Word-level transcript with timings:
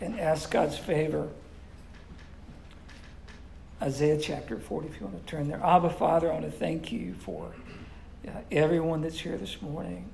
and 0.00 0.18
ask 0.18 0.50
God's 0.50 0.78
favor. 0.78 1.28
Isaiah 3.80 4.18
chapter 4.18 4.58
40, 4.58 4.88
if 4.88 5.00
you 5.00 5.06
want 5.06 5.24
to 5.24 5.30
turn 5.30 5.48
there. 5.48 5.60
Abba, 5.64 5.90
Father, 5.90 6.30
I 6.30 6.34
want 6.34 6.44
to 6.44 6.50
thank 6.50 6.90
you 6.90 7.14
for 7.14 7.52
uh, 8.26 8.30
everyone 8.50 9.02
that's 9.02 9.20
here 9.20 9.36
this 9.36 9.62
morning, 9.62 10.08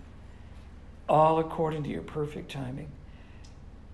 all 1.08 1.38
according 1.38 1.82
to 1.84 1.88
your 1.88 2.02
perfect 2.02 2.50
timing. 2.50 2.88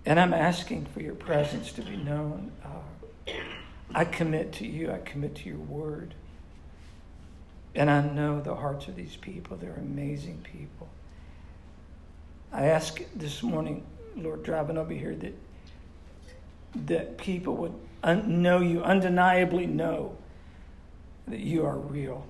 And 0.05 0.19
I'm 0.19 0.35
asking 0.35 0.87
for 0.87 1.01
your 1.01 1.15
presence 1.15 1.73
to 1.73 1.83
be 1.83 1.97
known. 1.97 2.51
Uh, 2.65 3.33
I 3.95 4.05
commit 4.05 4.53
to 4.55 4.67
you, 4.67 4.91
I 4.91 4.99
commit 4.99 5.37
to 5.37 5.49
your 5.49 5.59
word. 5.59 6.15
And 7.75 7.89
I 7.89 8.03
know 8.03 8.41
the 8.41 8.57
hearts 8.57 8.89
of 8.89 8.97
these 8.97 9.17
people. 9.17 9.57
They're 9.57 9.75
amazing 9.75 10.41
people. 10.43 10.89
I 12.53 12.67
ask 12.67 13.01
this 13.15 13.43
morning, 13.45 13.85
Lord, 14.17 14.43
driving 14.43 14.77
over 14.77 14.93
here, 14.93 15.15
that, 15.15 15.35
that 16.75 17.19
people 17.19 17.57
would 17.57 18.27
know 18.27 18.61
you, 18.61 18.83
undeniably 18.83 19.67
know 19.67 20.17
that 21.27 21.41
you 21.41 21.65
are 21.65 21.77
real 21.77 22.27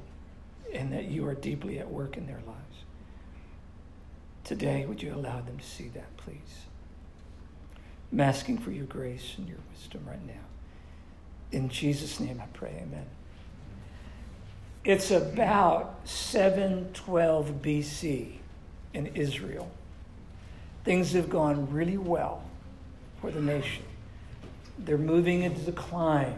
and 0.73 0.93
that 0.93 1.07
you 1.07 1.27
are 1.27 1.35
deeply 1.35 1.79
at 1.79 1.91
work 1.91 2.17
in 2.17 2.27
their 2.27 2.41
lives. 2.47 2.57
Today, 4.45 4.85
would 4.87 5.03
you 5.03 5.15
allow 5.15 5.41
them 5.41 5.59
to 5.59 5.65
see 5.65 5.89
that, 5.89 6.17
please? 6.17 6.65
I'm 8.13 8.21
asking 8.21 8.59
for 8.59 8.71
your 8.71 8.87
grace 8.87 9.35
and 9.39 9.49
your 9.49 9.59
wisdom 9.73 10.03
right 10.07 10.27
now. 10.27 10.35
In 11.53 11.69
Jesus' 11.69 12.19
name 12.21 12.41
I 12.43 12.47
pray, 12.47 12.83
amen. 12.83 13.07
It's 14.85 15.11
about 15.11 16.01
712 16.05 17.63
BC 17.63 18.33
in 18.95 19.07
Israel. 19.09 19.71
Things 20.85 21.13
have 21.13 21.29
gone 21.29 21.71
really 21.71 21.99
well 21.99 22.43
for 23.21 23.31
the 23.31 23.43
nation. 23.43 23.85
They're 24.85 24.99
moving 24.99 25.43
into 25.43 25.61
decline. 25.61 26.37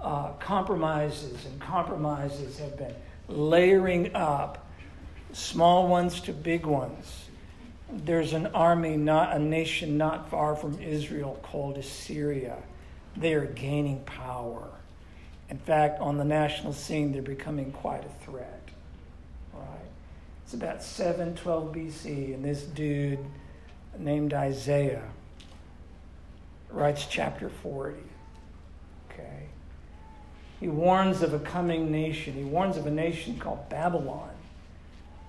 Uh, 0.00 0.32
compromises 0.34 1.44
and 1.44 1.60
compromises 1.60 2.58
have 2.58 2.76
been 2.78 2.94
layering 3.28 4.14
up, 4.14 4.66
small 5.32 5.88
ones 5.88 6.20
to 6.22 6.32
big 6.32 6.64
ones. 6.64 7.26
There's 7.92 8.32
an 8.32 8.46
army, 8.48 8.96
not 8.96 9.36
a 9.36 9.38
nation 9.38 9.98
not 9.98 10.30
far 10.30 10.56
from 10.56 10.80
Israel 10.80 11.38
called 11.42 11.76
Assyria. 11.76 12.56
They 13.16 13.34
are 13.34 13.46
gaining 13.46 14.00
power. 14.04 14.68
In 15.50 15.58
fact, 15.58 16.00
on 16.00 16.16
the 16.16 16.24
national 16.24 16.72
scene, 16.72 17.12
they're 17.12 17.20
becoming 17.20 17.72
quite 17.72 18.04
a 18.04 18.24
threat. 18.24 18.62
Right? 19.52 19.66
It's 20.44 20.54
about 20.54 20.82
712 20.82 21.74
BC, 21.74 22.34
and 22.34 22.44
this 22.44 22.62
dude 22.62 23.18
named 23.98 24.32
Isaiah 24.32 25.02
writes 26.72 27.06
chapter 27.08 27.48
40. 27.48 27.96
Okay? 29.10 29.46
He 30.58 30.68
warns 30.68 31.22
of 31.22 31.34
a 31.34 31.38
coming 31.38 31.90
nation. 31.90 32.34
He 32.34 32.44
warns 32.44 32.76
of 32.76 32.86
a 32.86 32.90
nation 32.90 33.38
called 33.38 33.68
Babylon 33.68 34.30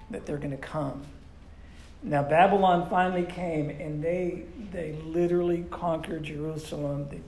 that 0.10 0.26
they're 0.26 0.38
going 0.38 0.52
to 0.52 0.58
come. 0.58 1.04
Now, 2.04 2.24
Babylon 2.24 2.90
finally 2.90 3.24
came 3.24 3.70
and 3.70 4.04
they, 4.04 4.44
they 4.72 4.94
literally 5.06 5.66
conquered 5.70 6.24
Jerusalem. 6.24 7.08
They, 7.10 7.22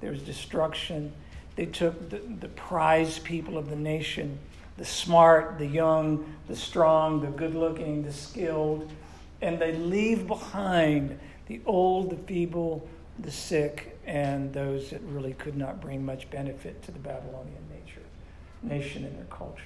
there 0.00 0.10
was 0.10 0.22
destruction. 0.22 1.12
They 1.56 1.66
took 1.66 2.10
the, 2.10 2.18
the 2.18 2.48
prize 2.48 3.18
people 3.18 3.58
of 3.58 3.70
the 3.70 3.76
nation 3.76 4.38
the 4.76 4.84
smart, 4.84 5.58
the 5.58 5.66
young, 5.66 6.24
the 6.46 6.54
strong, 6.54 7.20
the 7.20 7.26
good 7.26 7.52
looking, 7.52 8.04
the 8.04 8.12
skilled 8.12 8.88
and 9.40 9.58
they 9.58 9.72
leave 9.72 10.26
behind 10.26 11.18
the 11.46 11.60
old, 11.64 12.10
the 12.10 12.16
feeble, 12.16 12.88
the 13.18 13.30
sick, 13.30 13.98
and 14.06 14.52
those 14.52 14.90
that 14.90 15.00
really 15.02 15.34
could 15.34 15.56
not 15.56 15.80
bring 15.80 16.04
much 16.04 16.30
benefit 16.30 16.82
to 16.84 16.92
the 16.92 16.98
Babylonian 16.98 17.62
nature, 17.70 18.02
nation 18.62 19.04
and 19.04 19.16
their 19.16 19.26
culture. 19.26 19.62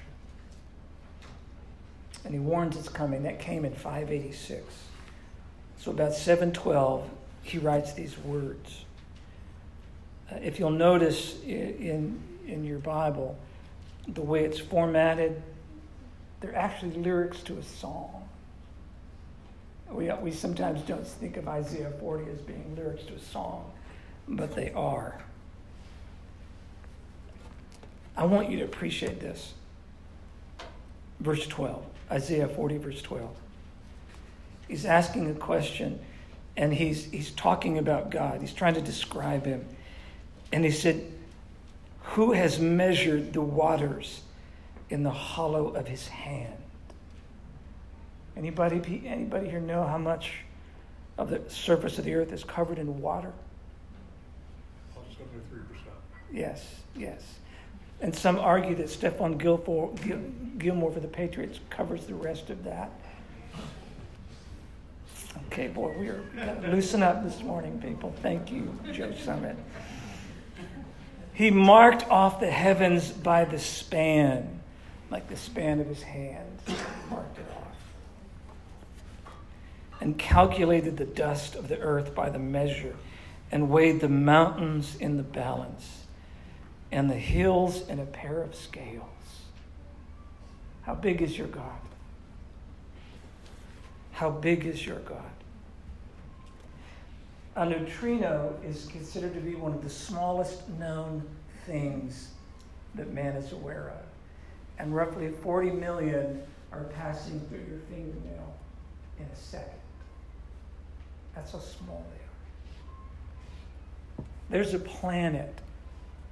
And 2.25 2.33
he 2.33 2.41
warns 2.41 2.77
it's 2.77 2.89
coming. 2.89 3.25
That 3.25 3.41
came 3.41 3.65
in 3.65 3.75
586. 3.75 4.65
So 5.79 5.91
about 5.91 6.15
712, 6.15 7.09
he 7.43 7.59
writes 7.59 7.93
these 7.93 8.17
words. 8.19 8.85
Uh, 10.31 10.37
if 10.37 10.59
you'll 10.59 10.71
notice 10.71 11.43
in, 11.43 12.23
in 12.47 12.65
your 12.65 12.79
Bible, 12.79 13.37
the 14.07 14.23
way 14.23 14.45
it's 14.45 14.59
formatted, 14.59 15.43
they're 16.41 16.55
actually 16.55 16.93
lyrics 16.93 17.43
to 17.43 17.59
a 17.59 17.63
song. 17.63 18.29
We, 19.93 20.11
we 20.23 20.31
sometimes 20.33 20.83
don't 20.83 21.07
think 21.07 21.37
of 21.37 21.49
Isaiah 21.49 21.93
40 22.01 22.31
as 22.31 22.39
being 22.41 22.75
lyrics 22.77 23.05
to 23.05 23.15
a 23.15 23.21
song, 23.21 23.71
but 24.29 24.55
they 24.55 24.73
are. 24.73 25.23
I 28.17 28.25
want 28.25 28.51
you 28.51 28.59
to 28.59 28.65
appreciate 28.65 29.21
this. 29.21 29.55
Verse 31.21 31.47
12, 31.47 31.85
Isaiah 32.11 32.49
40, 32.49 32.79
verse 32.79 33.03
12. 33.03 33.31
He's 34.69 34.85
asking 34.85 35.31
a 35.31 35.35
question 35.35 36.01
and 36.57 36.73
he's, 36.73 37.05
he's 37.11 37.31
talking 37.31 37.79
about 37.79 38.11
God. 38.11 38.41
He's 38.41 38.53
trying 38.53 38.75
to 38.75 38.81
describe 38.81 39.47
him. 39.47 39.65
And 40.53 40.65
he 40.65 40.71
said, 40.71 41.11
Who 42.01 42.33
has 42.33 42.59
measured 42.59 43.33
the 43.33 43.41
waters 43.41 44.23
in 44.91 45.03
the 45.03 45.11
hollow 45.11 45.69
of 45.69 45.89
his 45.89 46.09
hand? 46.09 46.62
Anybody, 48.37 49.03
anybody 49.07 49.49
here 49.49 49.61
know 49.61 49.85
how 49.85 49.99
much 49.99 50.33
of 51.19 51.31
the 51.31 51.43
surface 51.49 51.99
of 51.99 52.05
the 52.05 52.15
earth 52.15 52.33
is 52.33 52.45
covered 52.45 52.79
in 52.79 53.01
water? 53.01 53.33
Yes, 56.33 56.77
yes. 56.97 57.23
And 58.01 58.15
some 58.15 58.39
argue 58.39 58.75
that 58.77 58.87
Stephon 58.87 59.39
Gilmore, 59.39 59.95
Gilmore 60.59 60.91
for 60.91 61.01
the 61.01 61.09
Patriots 61.09 61.61
covers 61.71 62.07
the 62.07 62.15
rest 62.15 62.51
of 62.51 62.65
that. 62.65 62.91
Okay, 65.47 65.69
boy, 65.69 65.95
we 65.99 66.09
are 66.09 66.25
loosen 66.69 67.03
up 67.03 67.23
this 67.23 67.43
morning, 67.43 67.81
people. 67.81 68.15
Thank 68.23 68.51
you, 68.51 68.75
Joe 68.93 69.13
Summit. 69.13 69.57
He 71.35 71.51
marked 71.51 72.09
off 72.09 72.41
the 72.41 72.51
heavens 72.51 73.11
by 73.11 73.45
the 73.45 73.59
span, 73.59 74.61
like 75.11 75.29
the 75.29 75.37
span 75.37 75.81
of 75.81 75.87
his 75.87 76.03
hand. 76.03 76.59
Marked 77.11 77.39
it 77.39 77.47
and 80.03 80.19
calculated 80.19 80.97
the 80.97 81.05
dust 81.05 81.55
of 81.55 81.69
the 81.69 81.79
earth 81.79 82.13
by 82.13 82.29
the 82.29 82.39
measure, 82.39 82.97
and 83.53 83.71
weighed 83.71 84.01
the 84.01 84.09
mountains 84.09 84.97
in 84.97 85.17
the 85.17 85.23
balance, 85.23 86.07
and 86.91 87.09
the 87.09 87.15
hills 87.15 87.89
in 87.89 88.01
a 88.01 88.07
pair 88.07 88.43
of 88.43 88.53
scales. 88.53 89.07
How 90.83 90.97
big 90.97 91.23
is 91.23 91.39
your 91.39 91.47
God? 91.47 91.79
How 94.11 94.29
big 94.29 94.67
is 94.67 94.85
your 94.85 94.99
God? 94.99 95.23
A 97.55 97.65
neutrino 97.65 98.59
is 98.67 98.87
considered 98.87 99.35
to 99.35 99.41
be 99.41 99.55
one 99.55 99.73
of 99.73 99.85
the 99.85 99.91
smallest 99.91 100.69
known 100.81 101.23
things 101.65 102.31
that 102.97 103.15
man 103.15 103.37
is 103.37 103.53
aware 103.53 103.93
of. 103.97 104.05
And 104.81 104.97
roughly 104.97 105.29
40 105.29 105.71
million 105.71 106.43
are 106.73 106.85
passing 106.97 107.39
through 107.49 107.65
your 107.71 107.79
fingernail 107.89 108.53
in 109.21 109.27
a 109.27 109.37
second. 109.37 109.82
That's 111.35 111.55
a 111.55 111.61
small 111.61 112.05
they 112.11 114.25
are. 114.25 114.27
There's 114.51 114.75
a 114.75 114.79
planet 114.79 115.55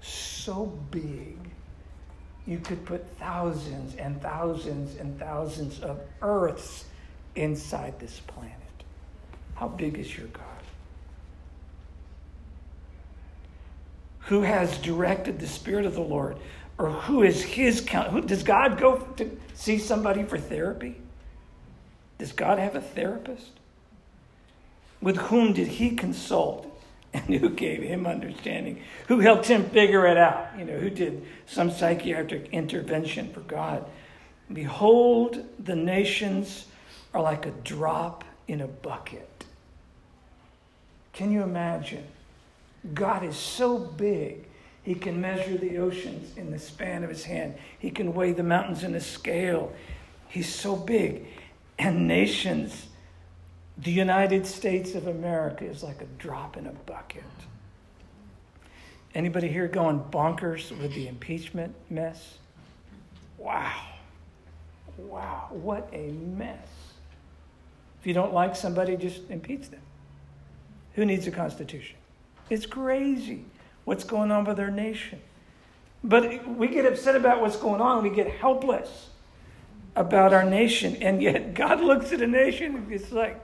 so 0.02 0.66
big 0.90 1.36
you 2.46 2.58
could 2.58 2.84
put 2.84 3.06
thousands 3.18 3.94
and 3.96 4.20
thousands 4.20 4.96
and 4.96 5.18
thousands 5.18 5.80
of 5.80 6.00
Earths 6.20 6.86
inside 7.36 7.98
this 8.00 8.20
planet. 8.20 8.56
How 9.54 9.68
big 9.68 9.98
is 9.98 10.16
your 10.16 10.26
God? 10.28 10.44
Who 14.20 14.42
has 14.42 14.78
directed 14.78 15.38
the 15.38 15.46
Spirit 15.46 15.86
of 15.86 15.94
the 15.94 16.00
Lord? 16.00 16.36
Or 16.78 16.88
who 16.88 17.22
is 17.22 17.42
his 17.42 17.80
count? 17.80 18.26
Does 18.26 18.42
God 18.42 18.78
go 18.78 18.98
to 19.16 19.38
see 19.54 19.78
somebody 19.78 20.22
for 20.22 20.38
therapy? 20.38 20.96
Does 22.18 22.32
God 22.32 22.58
have 22.58 22.74
a 22.74 22.80
therapist? 22.80 23.59
With 25.00 25.16
whom 25.16 25.52
did 25.52 25.68
he 25.68 25.90
consult? 25.90 26.66
And 27.12 27.24
who 27.24 27.50
gave 27.50 27.82
him 27.82 28.06
understanding? 28.06 28.84
Who 29.08 29.18
helped 29.18 29.46
him 29.46 29.68
figure 29.70 30.06
it 30.06 30.16
out? 30.16 30.56
You 30.56 30.64
know, 30.64 30.78
who 30.78 30.90
did 30.90 31.26
some 31.44 31.72
psychiatric 31.72 32.50
intervention 32.52 33.32
for 33.32 33.40
God? 33.40 33.84
Behold, 34.52 35.44
the 35.58 35.74
nations 35.74 36.66
are 37.12 37.20
like 37.20 37.46
a 37.46 37.50
drop 37.50 38.22
in 38.46 38.60
a 38.60 38.68
bucket. 38.68 39.44
Can 41.12 41.32
you 41.32 41.42
imagine? 41.42 42.04
God 42.94 43.24
is 43.24 43.36
so 43.36 43.78
big, 43.78 44.46
he 44.82 44.94
can 44.94 45.20
measure 45.20 45.58
the 45.58 45.78
oceans 45.78 46.36
in 46.36 46.50
the 46.50 46.58
span 46.58 47.04
of 47.04 47.10
his 47.10 47.24
hand, 47.24 47.54
he 47.78 47.90
can 47.90 48.14
weigh 48.14 48.32
the 48.32 48.42
mountains 48.42 48.82
in 48.84 48.94
a 48.94 49.00
scale. 49.00 49.72
He's 50.28 50.52
so 50.52 50.76
big. 50.76 51.26
And 51.78 52.06
nations 52.06 52.86
The 53.82 53.90
United 53.90 54.46
States 54.46 54.94
of 54.94 55.06
America 55.06 55.64
is 55.64 55.82
like 55.82 56.02
a 56.02 56.06
drop 56.18 56.56
in 56.56 56.66
a 56.66 56.72
bucket. 56.72 57.24
Anybody 59.14 59.48
here 59.48 59.68
going 59.68 60.00
bonkers 60.00 60.76
with 60.78 60.94
the 60.94 61.08
impeachment 61.08 61.74
mess? 61.88 62.38
Wow. 63.38 63.72
Wow. 64.98 65.48
What 65.50 65.88
a 65.92 66.08
mess. 66.10 66.68
If 68.00 68.06
you 68.06 68.12
don't 68.12 68.34
like 68.34 68.54
somebody, 68.54 68.96
just 68.96 69.28
impeach 69.30 69.70
them. 69.70 69.80
Who 70.94 71.04
needs 71.06 71.26
a 71.26 71.30
constitution? 71.30 71.96
It's 72.50 72.66
crazy 72.66 73.44
what's 73.84 74.04
going 74.04 74.30
on 74.30 74.44
with 74.44 74.60
our 74.60 74.70
nation. 74.70 75.20
But 76.04 76.46
we 76.46 76.68
get 76.68 76.84
upset 76.84 77.16
about 77.16 77.40
what's 77.40 77.56
going 77.56 77.80
on. 77.80 78.02
We 78.02 78.10
get 78.10 78.30
helpless 78.30 79.08
about 79.96 80.32
our 80.32 80.44
nation. 80.44 80.96
And 80.96 81.22
yet 81.22 81.54
God 81.54 81.80
looks 81.80 82.12
at 82.12 82.20
a 82.20 82.26
nation, 82.26 82.86
it's 82.90 83.10
like, 83.10 83.40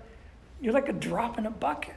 you're 0.61 0.73
like 0.73 0.89
a 0.89 0.93
drop 0.93 1.39
in 1.39 1.47
a 1.47 1.51
bucket. 1.51 1.95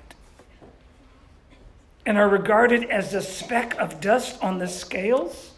And 2.06 2.18
are 2.18 2.30
regarded 2.30 2.86
as 2.86 3.14
a 3.14 3.22
speck 3.22 3.78
of 3.78 4.02
dust 4.02 4.42
on 4.42 4.58
the 4.58 4.68
scales. 4.68 5.52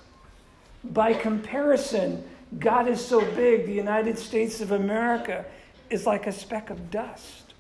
By 0.83 1.13
comparison, 1.13 2.24
God 2.59 2.88
is 2.88 3.03
so 3.03 3.21
big, 3.21 3.65
the 3.65 3.74
United 3.74 4.18
States 4.18 4.59
of 4.59 4.71
America 4.71 5.45
is 5.89 6.06
like 6.06 6.27
a 6.27 6.31
speck 6.31 6.69
of 6.69 6.92
dust. 6.92 7.53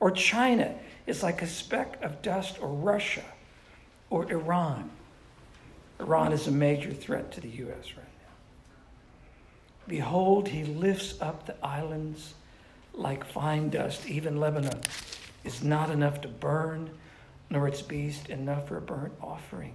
Or 0.00 0.10
China 0.10 0.74
is 1.06 1.22
like 1.22 1.42
a 1.42 1.46
speck 1.46 2.02
of 2.02 2.22
dust, 2.22 2.58
or 2.60 2.68
Russia, 2.68 3.24
or 4.10 4.30
Iran. 4.30 4.90
Iran 5.98 6.32
is 6.32 6.46
a 6.46 6.52
major 6.52 6.92
threat 6.92 7.32
to 7.32 7.40
the 7.40 7.48
U.S. 7.48 7.96
right 7.96 7.96
now. 7.96 8.34
Behold, 9.88 10.48
he 10.48 10.64
lifts 10.64 11.20
up 11.20 11.46
the 11.46 11.56
islands 11.64 12.34
like 12.98 13.24
fine 13.24 13.70
dust. 13.70 14.06
Even 14.06 14.38
Lebanon 14.38 14.80
is 15.44 15.62
not 15.62 15.90
enough 15.90 16.20
to 16.22 16.28
burn, 16.28 16.90
nor 17.48 17.68
its 17.68 17.80
beast 17.80 18.28
enough 18.28 18.68
for 18.68 18.76
a 18.76 18.80
burnt 18.80 19.12
offering. 19.22 19.74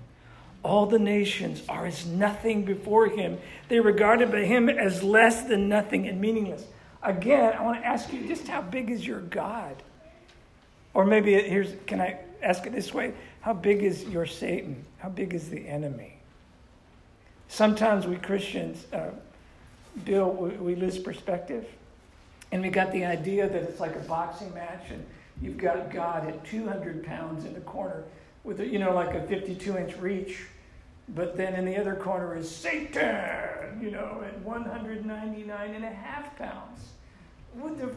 All 0.61 0.85
the 0.85 0.99
nations 0.99 1.61
are 1.67 1.85
as 1.85 2.05
nothing 2.05 2.63
before 2.63 3.07
him. 3.07 3.39
They 3.69 3.79
regarded 3.79 4.31
by 4.31 4.45
him 4.45 4.69
as 4.69 5.03
less 5.03 5.43
than 5.43 5.67
nothing 5.67 6.07
and 6.07 6.21
meaningless. 6.21 6.63
Again, 7.01 7.53
I 7.57 7.63
want 7.63 7.81
to 7.81 7.85
ask 7.85 8.13
you 8.13 8.25
just 8.27 8.47
how 8.47 8.61
big 8.61 8.89
is 8.89 9.05
your 9.05 9.19
God? 9.19 9.75
Or 10.93 11.05
maybe 11.05 11.33
here's, 11.33 11.73
can 11.85 11.99
I 11.99 12.19
ask 12.41 12.65
it 12.65 12.71
this 12.71 12.93
way? 12.93 13.13
How 13.41 13.53
big 13.53 13.83
is 13.83 14.03
your 14.05 14.25
Satan? 14.25 14.85
How 14.99 15.09
big 15.09 15.33
is 15.33 15.49
the 15.49 15.67
enemy? 15.67 16.17
Sometimes 17.49 18.07
we 18.07 18.15
Christians, 18.15 18.85
uh, 18.93 19.09
Bill, 20.05 20.31
we, 20.31 20.49
we 20.51 20.75
lose 20.75 20.97
perspective. 20.97 21.67
And 22.53 22.61
we 22.61 22.69
got 22.69 22.91
the 22.91 23.03
idea 23.03 23.49
that 23.49 23.63
it's 23.63 23.79
like 23.79 23.95
a 23.95 24.01
boxing 24.01 24.53
match 24.53 24.91
and 24.91 25.03
you've 25.41 25.57
got 25.57 25.91
God 25.91 26.27
at 26.27 26.45
200 26.45 27.03
pounds 27.03 27.45
in 27.45 27.53
the 27.55 27.61
corner 27.61 28.03
with, 28.43 28.59
a, 28.59 28.67
you 28.67 28.77
know, 28.77 28.93
like 28.93 29.15
a 29.15 29.23
52 29.23 29.75
inch 29.75 29.97
reach. 29.97 30.37
But 31.09 31.35
then 31.35 31.55
in 31.55 31.65
the 31.65 31.75
other 31.75 31.95
corner 31.95 32.37
is 32.37 32.47
Satan, 32.47 33.79
you 33.81 33.89
know, 33.89 34.23
at 34.23 34.39
199 34.41 35.73
and 35.73 35.83
a 35.83 35.89
half 35.89 36.37
pounds 36.37 36.89
with 37.55 37.79
the 37.79 37.87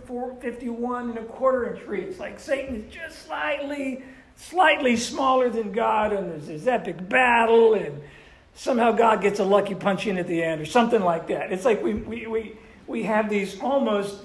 51 0.40 1.10
and 1.10 1.18
a 1.18 1.24
quarter 1.24 1.74
inch 1.74 1.86
reach. 1.86 2.18
Like 2.18 2.40
Satan 2.40 2.76
is 2.76 2.90
just 2.90 3.26
slightly, 3.26 4.04
slightly 4.36 4.96
smaller 4.96 5.50
than 5.50 5.70
God, 5.70 6.14
and 6.14 6.30
there's 6.30 6.46
this 6.46 6.66
epic 6.66 7.06
battle, 7.10 7.74
and 7.74 8.00
somehow 8.54 8.92
God 8.92 9.20
gets 9.20 9.38
a 9.38 9.44
lucky 9.44 9.74
punch 9.74 10.06
in 10.06 10.16
at 10.16 10.26
the 10.26 10.42
end, 10.42 10.62
or 10.62 10.66
something 10.66 11.02
like 11.02 11.26
that. 11.26 11.52
It's 11.52 11.66
like 11.66 11.82
we, 11.82 11.92
we, 11.92 12.26
we, 12.26 12.58
we 12.86 13.02
have 13.02 13.28
these 13.28 13.60
almost 13.60 14.22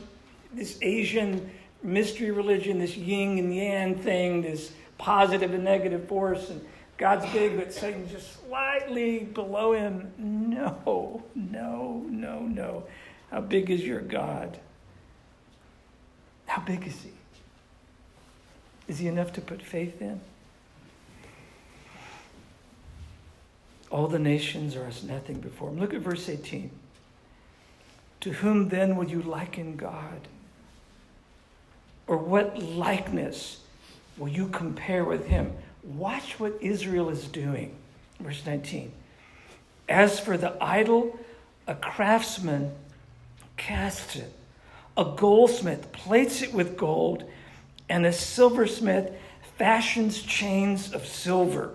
this 0.54 0.78
Asian 0.82 1.50
mystery 1.84 2.32
religion, 2.32 2.80
this 2.80 2.96
yin 2.96 3.38
and 3.38 3.56
yang 3.56 3.96
thing, 3.96 4.42
this 4.42 4.72
positive 4.98 5.54
and 5.54 5.64
negative 5.64 6.08
force, 6.08 6.50
and 6.50 6.62
God's 6.98 7.26
big, 7.34 7.58
but 7.58 7.74
Satan's 7.74 8.12
just 8.12 8.46
slightly 8.46 9.20
below 9.20 9.74
him. 9.74 10.14
No, 10.18 11.24
no, 11.34 12.06
no, 12.08 12.42
no. 12.42 12.84
How 13.32 13.42
big 13.42 13.72
is 13.72 13.82
your 13.82 14.02
God? 14.02 14.60
How 16.46 16.62
big 16.62 16.86
is 16.86 17.02
he? 17.02 17.12
Is 18.88 19.00
he 19.00 19.08
enough 19.08 19.34
to 19.34 19.42
put 19.42 19.62
faith 19.62 20.02
in? 20.02 20.20
All 23.90 24.08
the 24.08 24.20
nations 24.20 24.76
are 24.76 24.86
as 24.86 25.04
nothing 25.04 25.40
before 25.40 25.70
him. 25.70 25.80
Look 25.80 25.94
at 25.94 26.02
verse 26.02 26.30
18. 26.30 26.70
To 28.22 28.32
whom 28.32 28.70
then 28.70 28.96
would 28.98 29.10
you 29.10 29.22
liken 29.22 29.76
God? 29.76 30.28
Or 32.12 32.18
what 32.18 32.62
likeness 32.62 33.62
will 34.18 34.28
you 34.28 34.50
compare 34.50 35.06
with 35.06 35.28
him? 35.28 35.54
Watch 35.82 36.42
what 36.42 36.58
Israel 36.60 37.08
is 37.08 37.26
doing. 37.26 37.74
Verse 38.20 38.46
19. 38.46 38.92
As 39.88 40.20
for 40.20 40.36
the 40.36 40.62
idol, 40.62 41.18
a 41.68 41.74
craftsman 41.74 42.74
casts 43.56 44.18
it 44.18 44.34
a 44.98 45.06
goldsmith 45.06 45.90
plates 45.94 46.42
it 46.42 46.54
with 46.54 46.76
gold, 46.76 47.24
and 47.88 48.06
a 48.06 48.12
silversmith 48.12 49.10
fashions 49.58 50.22
chains 50.22 50.94
of 50.94 51.08
silver. 51.08 51.74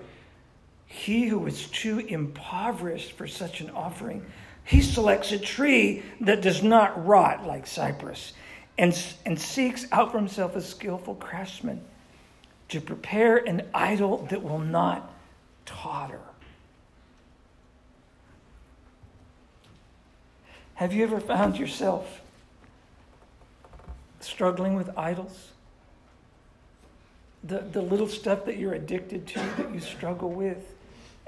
He 0.86 1.28
who 1.28 1.46
is 1.46 1.66
too 1.68 2.00
impoverished 2.00 3.12
for 3.12 3.26
such 3.26 3.62
an 3.62 3.70
offering, 3.70 4.26
he 4.64 4.82
selects 4.82 5.32
a 5.32 5.38
tree 5.38 6.02
that 6.20 6.42
does 6.42 6.62
not 6.62 7.06
rot 7.06 7.46
like 7.46 7.66
cypress 7.66 8.34
and, 8.78 8.98
and 9.24 9.40
seeks 9.40 9.86
out 9.92 10.12
for 10.12 10.18
himself 10.18 10.54
a 10.56 10.60
skillful 10.60 11.14
craftsman 11.14 11.80
to 12.68 12.80
prepare 12.80 13.36
an 13.36 13.62
idol 13.72 14.26
that 14.30 14.42
will 14.42 14.58
not 14.58 15.12
totter. 15.64 16.20
Have 20.74 20.92
you 20.92 21.04
ever 21.04 21.20
found 21.20 21.58
yourself 21.58 22.20
struggling 24.20 24.74
with 24.74 24.90
idols? 24.98 25.52
The, 27.44 27.60
the 27.60 27.80
little 27.80 28.08
stuff 28.08 28.44
that 28.44 28.58
you're 28.58 28.74
addicted 28.74 29.26
to, 29.28 29.38
that 29.38 29.72
you 29.72 29.80
struggle 29.80 30.30
with. 30.30 30.74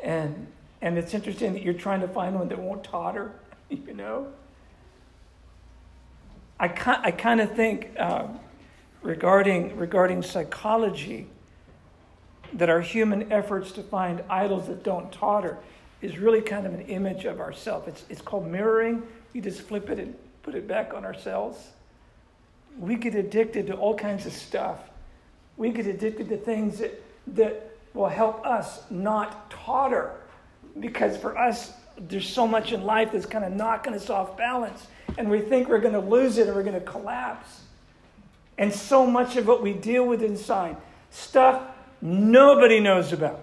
And, 0.02 0.48
and 0.82 0.98
it's 0.98 1.14
interesting 1.14 1.54
that 1.54 1.62
you're 1.62 1.72
trying 1.74 2.00
to 2.00 2.08
find 2.08 2.34
one 2.34 2.48
that 2.48 2.58
won't 2.58 2.84
totter, 2.84 3.32
you 3.70 3.94
know? 3.94 4.28
I, 6.60 6.66
I 7.04 7.10
kind 7.10 7.40
of 7.40 7.54
think 7.54 7.90
uh, 7.98 8.28
regarding, 9.02 9.76
regarding 9.76 10.22
psychology 10.22 11.28
that 12.54 12.68
our 12.68 12.80
human 12.80 13.30
efforts 13.32 13.72
to 13.72 13.82
find 13.82 14.22
idols 14.28 14.68
that 14.68 14.82
don't 14.82 15.12
totter 15.12 15.58
is 16.00 16.18
really 16.18 16.40
kind 16.40 16.66
of 16.66 16.74
an 16.74 16.82
image 16.82 17.24
of 17.24 17.40
ourselves. 17.40 17.88
It's, 17.88 18.04
it's 18.08 18.22
called 18.22 18.46
mirroring. 18.46 19.02
You 19.32 19.42
just 19.42 19.60
flip 19.62 19.90
it 19.90 19.98
and 19.98 20.14
put 20.42 20.54
it 20.54 20.66
back 20.66 20.94
on 20.94 21.04
ourselves 21.04 21.58
we 22.78 22.94
get 22.94 23.14
addicted 23.14 23.66
to 23.66 23.74
all 23.74 23.94
kinds 23.94 24.26
of 24.26 24.32
stuff. 24.32 24.78
We 25.56 25.70
get 25.70 25.86
addicted 25.86 26.28
to 26.28 26.36
things 26.36 26.78
that, 26.78 27.02
that 27.34 27.76
will 27.92 28.08
help 28.08 28.46
us 28.46 28.82
not 28.90 29.50
totter. 29.50 30.12
Because 30.78 31.16
for 31.16 31.36
us, 31.36 31.72
there's 31.98 32.28
so 32.28 32.46
much 32.46 32.72
in 32.72 32.84
life 32.84 33.12
that's 33.12 33.26
kind 33.26 33.44
of 33.44 33.52
knocking 33.52 33.94
us 33.94 34.08
off 34.08 34.36
balance. 34.36 34.86
And 35.18 35.28
we 35.28 35.40
think 35.40 35.68
we're 35.68 35.80
going 35.80 35.94
to 35.94 36.00
lose 36.00 36.38
it 36.38 36.46
and 36.46 36.56
we're 36.56 36.62
going 36.62 36.80
to 36.80 36.86
collapse. 36.86 37.62
And 38.56 38.72
so 38.72 39.04
much 39.04 39.36
of 39.36 39.46
what 39.46 39.62
we 39.62 39.72
deal 39.72 40.06
with 40.06 40.22
inside, 40.22 40.76
stuff 41.10 41.60
nobody 42.00 42.78
knows 42.78 43.12
about. 43.12 43.40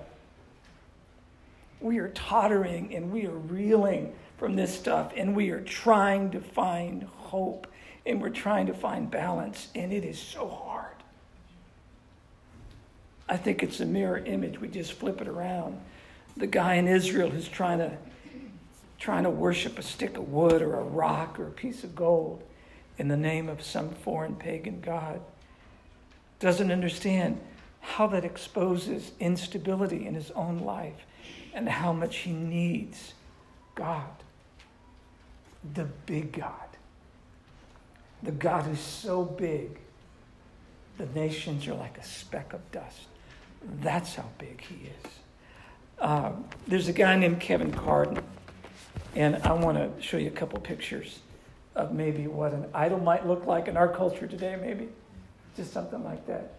We 1.82 2.00
are 2.00 2.08
tottering 2.10 2.96
and 2.96 3.12
we 3.12 3.27
are 3.27 3.38
reeling 3.38 4.13
from 4.38 4.55
this 4.55 4.74
stuff 4.74 5.12
and 5.17 5.36
we 5.36 5.51
are 5.51 5.62
trying 5.62 6.32
to 6.32 6.39
find 6.39 7.03
hope 7.03 7.67
and 8.05 8.22
we're 8.22 8.29
trying 8.29 8.67
to 8.67 8.74
find 8.74 9.10
balance, 9.10 9.67
and 9.74 9.91
it 9.91 10.05
is 10.05 10.20
so 10.20 10.48
hard. 10.48 10.96
I 13.27 13.36
think 13.36 13.63
it's 13.63 13.79
a 13.79 13.86
mirror 13.86 14.20
image. 14.20 14.62
We 14.62 14.67
just 14.67 14.94
flip 14.94 15.22
it 15.22 15.27
around. 15.27 15.82
The 16.38 16.48
guy 16.48 16.75
in 16.75 16.88
Israel 16.88 17.29
who's 17.29 17.48
trying 17.48 17.79
to 17.79 17.98
trying 18.99 19.23
to 19.23 19.29
worship 19.29 19.77
a 19.77 19.83
stick 19.83 20.17
of 20.17 20.29
wood 20.29 20.61
or 20.61 20.75
a 20.75 20.83
rock 20.83 21.39
or 21.39 21.47
a 21.47 21.51
piece 21.51 21.83
of 21.83 21.95
gold 21.95 22.43
in 22.97 23.07
the 23.07 23.17
name 23.17 23.49
of 23.49 23.61
some 23.61 23.89
foreign 23.89 24.35
pagan 24.35 24.79
god 24.81 25.19
doesn't 26.39 26.71
understand 26.71 27.39
how 27.79 28.07
that 28.07 28.25
exposes 28.25 29.11
instability 29.19 30.05
in 30.05 30.13
his 30.13 30.31
own 30.31 30.59
life 30.59 31.05
and 31.53 31.69
how 31.69 31.93
much 31.93 32.17
he 32.17 32.31
needs 32.31 33.13
God, 33.75 34.09
the 35.73 35.85
big 36.05 36.31
God 36.31 36.65
the 38.25 38.31
God 38.31 38.63
who's 38.63 38.79
so 38.79 39.23
big, 39.23 39.79
the 40.97 41.05
nations 41.07 41.67
are 41.67 41.75
like 41.75 41.97
a 41.97 42.03
speck 42.03 42.53
of 42.53 42.71
dust. 42.71 43.07
That's 43.81 44.15
how 44.15 44.25
big 44.37 44.61
he 44.61 44.87
is. 44.87 45.11
Uh, 45.99 46.31
there's 46.67 46.87
a 46.87 46.93
guy 46.93 47.15
named 47.15 47.39
Kevin 47.39 47.71
Carden, 47.71 48.21
and 49.15 49.38
I 49.38 49.53
want 49.53 49.77
to 49.77 50.01
show 50.01 50.17
you 50.17 50.27
a 50.27 50.31
couple 50.31 50.60
pictures 50.60 51.19
of 51.75 51.93
maybe 51.93 52.27
what 52.27 52.53
an 52.53 52.65
idol 52.74 53.00
might 53.00 53.25
look 53.25 53.45
like 53.45 53.67
in 53.67 53.77
our 53.77 53.88
culture 53.88 54.27
today, 54.27 54.57
maybe. 54.62 54.89
Just 55.55 55.72
something 55.72 56.03
like 56.03 56.25
that. 56.27 56.53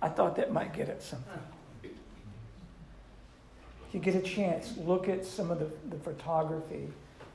I 0.00 0.08
thought 0.08 0.36
that 0.36 0.52
might 0.52 0.72
get 0.72 0.88
at 0.88 1.02
something. 1.02 1.40
If 1.82 3.94
you 3.94 4.00
get 4.00 4.14
a 4.14 4.20
chance, 4.20 4.74
look 4.78 5.08
at 5.08 5.24
some 5.24 5.50
of 5.50 5.58
the, 5.58 5.70
the 5.88 5.98
photography, 5.98 6.88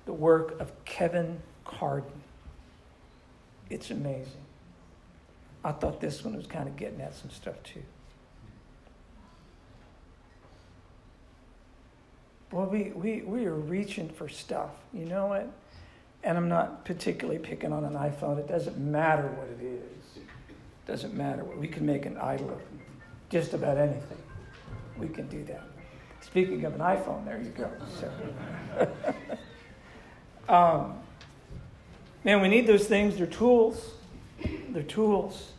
the 0.06 0.14
work 0.14 0.60
of 0.60 0.72
Kevin 0.86 1.40
Carden. 1.66 2.12
It's 3.70 3.92
amazing. 3.92 4.46
I 5.64 5.72
thought 5.72 6.02
this 6.02 6.24
one 6.24 6.36
was 6.36 6.48
kind 6.48 6.68
of 6.68 6.76
getting 6.76 7.02
at 7.02 7.16
some 7.16 7.30
stuff 7.30 7.62
too. 7.64 7.84
Well, 12.52 12.66
we, 12.66 12.92
we, 12.94 13.22
we 13.22 13.46
are 13.46 13.56
reaching 13.56 14.10
for 14.10 14.28
stuff. 14.28 14.72
You 14.94 15.06
know 15.06 15.28
what? 15.28 15.50
And 16.24 16.38
I'm 16.38 16.50
not 16.50 16.84
particularly 16.84 17.40
picking 17.40 17.72
on 17.72 17.86
an 17.86 17.94
iPhone. 17.94 18.38
It 18.38 18.48
doesn't 18.48 18.78
matter 18.78 19.28
what 19.28 19.48
it 19.48 19.64
is. 19.64 20.18
It 20.18 20.86
doesn't 20.86 21.14
matter. 21.14 21.44
What 21.44 21.58
we 21.58 21.68
can 21.68 21.86
make 21.86 22.06
an 22.06 22.18
idol 22.18 22.50
of 22.50 22.62
just 23.30 23.54
about 23.54 23.78
anything. 23.78 24.18
We 24.98 25.08
can 25.08 25.28
do 25.30 25.44
that. 25.46 25.64
Speaking 26.20 26.66
of 26.66 26.76
an 26.76 26.82
iPhone, 26.82 27.26
there 27.26 27.42
you 27.42 27.50
go. 27.50 27.72
So, 28.00 28.94
um, 30.54 31.00
man, 32.24 32.42
we 32.42 32.50
need 32.50 32.68
those 32.68 32.86
things. 32.86 33.18
They're 33.18 33.26
tools. 33.26 33.94
They're 34.70 34.84
tools. 34.84 35.54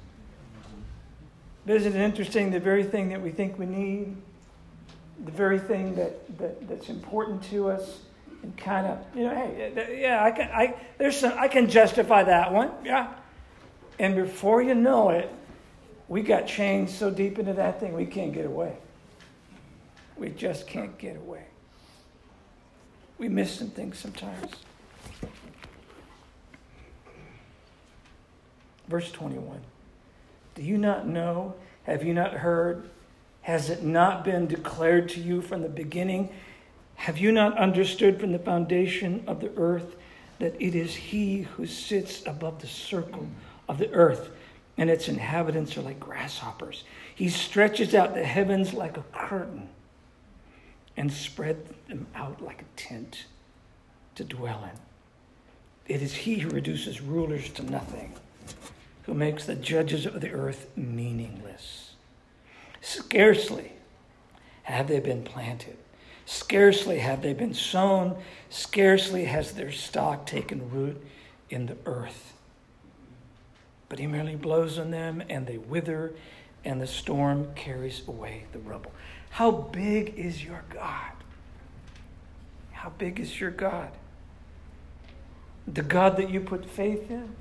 But 1.64 1.76
isn't 1.76 1.96
it 1.96 2.00
interesting? 2.00 2.50
The 2.50 2.60
very 2.60 2.84
thing 2.84 3.08
that 3.08 3.22
we 3.22 3.30
think 3.30 3.58
we 3.58 3.66
need 3.66 4.16
the 5.24 5.30
very 5.30 5.58
thing 5.58 5.94
that, 5.94 6.38
that, 6.38 6.68
that's 6.68 6.88
important 6.88 7.42
to 7.44 7.70
us 7.70 8.00
and 8.42 8.56
kind 8.56 8.86
of, 8.86 8.98
you 9.14 9.24
know, 9.24 9.34
hey, 9.34 10.00
yeah, 10.00 10.24
I 10.24 10.30
can, 10.32 10.50
I, 10.50 10.74
there's 10.98 11.16
some, 11.16 11.32
I 11.38 11.48
can 11.48 11.68
justify 11.68 12.24
that 12.24 12.52
one, 12.52 12.70
yeah. 12.84 13.12
And 13.98 14.16
before 14.16 14.62
you 14.62 14.74
know 14.74 15.10
it, 15.10 15.32
we 16.08 16.22
got 16.22 16.46
chained 16.46 16.90
so 16.90 17.10
deep 17.10 17.38
into 17.38 17.52
that 17.54 17.78
thing 17.78 17.94
we 17.94 18.06
can't 18.06 18.32
get 18.32 18.46
away. 18.46 18.76
We 20.16 20.30
just 20.30 20.66
can't 20.66 20.96
get 20.98 21.16
away. 21.16 21.44
We 23.18 23.28
miss 23.28 23.56
some 23.56 23.70
things 23.70 23.98
sometimes. 23.98 24.52
Verse 28.88 29.10
21 29.12 29.60
Do 30.54 30.62
you 30.62 30.76
not 30.76 31.06
know? 31.06 31.54
Have 31.84 32.04
you 32.04 32.12
not 32.12 32.34
heard? 32.34 32.90
Has 33.42 33.70
it 33.70 33.82
not 33.82 34.24
been 34.24 34.46
declared 34.46 35.08
to 35.10 35.20
you 35.20 35.42
from 35.42 35.62
the 35.62 35.68
beginning? 35.68 36.30
Have 36.94 37.18
you 37.18 37.32
not 37.32 37.58
understood 37.58 38.20
from 38.20 38.32
the 38.32 38.38
foundation 38.38 39.24
of 39.26 39.40
the 39.40 39.52
earth 39.56 39.96
that 40.38 40.54
it 40.60 40.74
is 40.74 40.94
He 40.94 41.42
who 41.42 41.66
sits 41.66 42.24
above 42.26 42.60
the 42.60 42.68
circle 42.68 43.26
of 43.68 43.78
the 43.78 43.92
earth, 43.92 44.30
and 44.78 44.88
its 44.88 45.08
inhabitants 45.08 45.76
are 45.76 45.82
like 45.82 45.98
grasshoppers? 45.98 46.84
He 47.14 47.28
stretches 47.28 47.94
out 47.94 48.14
the 48.14 48.24
heavens 48.24 48.72
like 48.72 48.96
a 48.96 49.04
curtain 49.12 49.68
and 50.96 51.12
spread 51.12 51.66
them 51.88 52.06
out 52.14 52.40
like 52.40 52.62
a 52.62 52.80
tent 52.80 53.24
to 54.14 54.24
dwell 54.24 54.62
in. 54.64 55.94
It 55.94 56.00
is 56.00 56.14
He 56.14 56.36
who 56.36 56.50
reduces 56.50 57.00
rulers 57.00 57.48
to 57.50 57.68
nothing, 57.68 58.12
who 59.02 59.14
makes 59.14 59.46
the 59.46 59.56
judges 59.56 60.06
of 60.06 60.20
the 60.20 60.30
earth 60.30 60.68
meaningless. 60.76 61.91
Scarcely 62.82 63.72
have 64.64 64.88
they 64.88 65.00
been 65.00 65.22
planted. 65.22 65.76
Scarcely 66.26 66.98
have 66.98 67.22
they 67.22 67.32
been 67.32 67.54
sown. 67.54 68.16
Scarcely 68.50 69.24
has 69.26 69.52
their 69.52 69.72
stock 69.72 70.26
taken 70.26 70.68
root 70.70 71.00
in 71.48 71.66
the 71.66 71.76
earth. 71.86 72.34
But 73.88 74.00
he 74.00 74.06
merely 74.06 74.34
blows 74.34 74.78
on 74.78 74.90
them 74.90 75.22
and 75.30 75.46
they 75.46 75.58
wither, 75.58 76.12
and 76.64 76.80
the 76.80 76.86
storm 76.86 77.54
carries 77.54 78.06
away 78.06 78.44
the 78.52 78.58
rubble. 78.58 78.92
How 79.30 79.50
big 79.52 80.14
is 80.18 80.44
your 80.44 80.64
God? 80.68 81.12
How 82.72 82.90
big 82.90 83.20
is 83.20 83.40
your 83.40 83.50
God? 83.50 83.90
The 85.68 85.82
God 85.82 86.16
that 86.16 86.30
you 86.30 86.40
put 86.40 86.64
faith 86.64 87.10
in? 87.10 87.36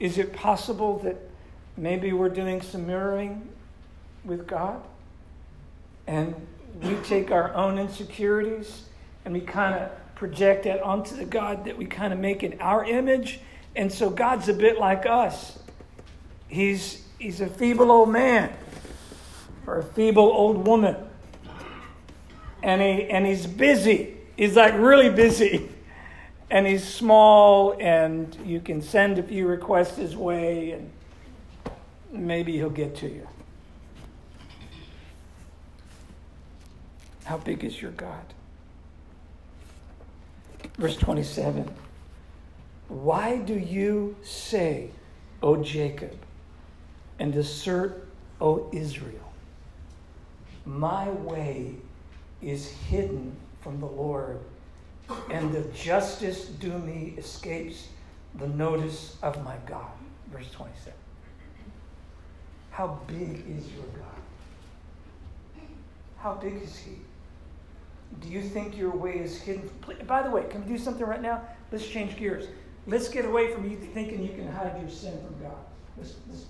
Is 0.00 0.16
it 0.16 0.32
possible 0.32 0.98
that 1.00 1.31
maybe 1.76 2.12
we're 2.12 2.28
doing 2.28 2.60
some 2.60 2.86
mirroring 2.86 3.48
with 4.24 4.46
God 4.46 4.82
and 6.06 6.34
we 6.82 6.94
take 7.04 7.30
our 7.30 7.52
own 7.54 7.78
insecurities 7.78 8.84
and 9.24 9.34
we 9.34 9.40
kind 9.40 9.74
of 9.74 9.90
project 10.14 10.64
that 10.64 10.80
onto 10.82 11.16
the 11.16 11.24
God 11.24 11.64
that 11.64 11.76
we 11.76 11.84
kind 11.84 12.12
of 12.12 12.18
make 12.18 12.42
in 12.42 12.60
our 12.60 12.84
image. 12.84 13.40
And 13.74 13.92
so 13.92 14.10
God's 14.10 14.48
a 14.48 14.54
bit 14.54 14.78
like 14.78 15.06
us. 15.06 15.58
He's, 16.48 17.04
he's 17.18 17.40
a 17.40 17.46
feeble 17.46 17.90
old 17.90 18.10
man 18.10 18.52
or 19.66 19.78
a 19.78 19.82
feeble 19.82 20.24
old 20.24 20.66
woman. 20.66 20.96
And, 22.62 22.80
he, 22.80 23.04
and 23.10 23.26
he's 23.26 23.46
busy. 23.46 24.16
He's 24.36 24.56
like 24.56 24.74
really 24.74 25.10
busy. 25.10 25.68
And 26.50 26.66
he's 26.66 26.86
small, 26.86 27.74
and 27.80 28.36
you 28.44 28.60
can 28.60 28.82
send 28.82 29.18
a 29.18 29.22
few 29.22 29.46
requests 29.46 29.96
his 29.96 30.14
way. 30.14 30.72
And 30.72 30.90
maybe 32.12 32.52
he'll 32.52 32.70
get 32.70 32.94
to 32.96 33.08
you. 33.08 33.26
How 37.24 37.38
big 37.38 37.64
is 37.64 37.80
your 37.80 37.92
God? 37.92 38.24
Verse 40.76 40.96
27 40.96 41.70
Why 42.88 43.38
do 43.38 43.54
you 43.54 44.16
say, 44.22 44.90
O 45.42 45.62
Jacob, 45.62 46.16
and 47.18 47.34
assert, 47.36 48.06
O 48.40 48.68
Israel, 48.72 49.32
my 50.66 51.08
way 51.08 51.74
is 52.40 52.68
hidden 52.70 53.34
from 53.60 53.80
the 53.80 53.86
Lord, 53.86 54.40
and 55.30 55.52
the 55.52 55.62
justice 55.72 56.46
due 56.46 56.78
me 56.78 57.14
escapes 57.16 57.88
the 58.34 58.48
notice 58.48 59.16
of 59.22 59.42
my 59.44 59.56
God? 59.66 59.92
Verse 60.32 60.50
27. 60.50 61.01
How 62.72 62.98
big 63.06 63.44
is 63.48 63.66
your 63.74 63.84
God? 63.94 65.62
How 66.16 66.34
big 66.34 66.62
is 66.62 66.76
He? 66.76 66.92
Do 68.20 68.28
you 68.28 68.42
think 68.42 68.76
your 68.76 68.90
way 68.90 69.18
is 69.18 69.40
hidden? 69.40 69.70
By 70.06 70.22
the 70.22 70.30
way, 70.30 70.44
can 70.48 70.64
we 70.66 70.76
do 70.76 70.78
something 70.82 71.06
right 71.06 71.20
now? 71.20 71.42
Let's 71.70 71.86
change 71.86 72.16
gears. 72.16 72.46
Let's 72.86 73.08
get 73.08 73.26
away 73.26 73.52
from 73.52 73.70
you 73.70 73.76
thinking 73.76 74.22
you 74.22 74.32
can 74.34 74.50
hide 74.50 74.80
your 74.80 74.90
sin 74.90 75.12
from 75.24 75.42
God. 75.42 75.58
Let's, 75.98 76.14
let's 76.28 76.46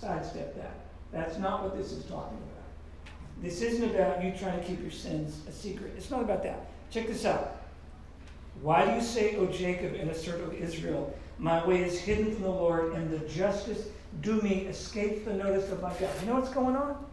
sidestep 0.00 0.54
that. 0.56 0.74
That's 1.12 1.38
not 1.38 1.64
what 1.64 1.76
this 1.76 1.90
is 1.92 2.04
talking 2.04 2.38
about. 2.38 3.42
This 3.42 3.62
isn't 3.62 3.90
about 3.90 4.22
you 4.22 4.32
trying 4.38 4.60
to 4.60 4.64
keep 4.64 4.80
your 4.80 4.92
sins 4.92 5.40
a 5.48 5.52
secret. 5.52 5.92
It's 5.96 6.10
not 6.10 6.22
about 6.22 6.42
that. 6.44 6.66
Check 6.90 7.08
this 7.08 7.24
out. 7.24 7.56
Why 8.60 8.86
do 8.86 8.92
you 8.92 9.00
say, 9.00 9.36
O 9.36 9.46
Jacob, 9.46 9.94
and 9.94 10.10
assert, 10.10 10.40
O 10.40 10.52
Israel, 10.52 11.12
my 11.38 11.66
way 11.66 11.82
is 11.82 11.98
hidden 11.98 12.32
from 12.32 12.42
the 12.42 12.50
Lord, 12.50 12.92
and 12.92 13.10
the 13.10 13.26
justice 13.28 13.88
due 14.20 14.40
me 14.42 14.66
escape 14.66 15.24
the 15.24 15.32
notice 15.32 15.70
of 15.70 15.82
my 15.82 15.92
God. 15.94 16.10
You 16.20 16.26
know 16.26 16.34
what's 16.34 16.50
going 16.50 16.76
on? 16.76 17.04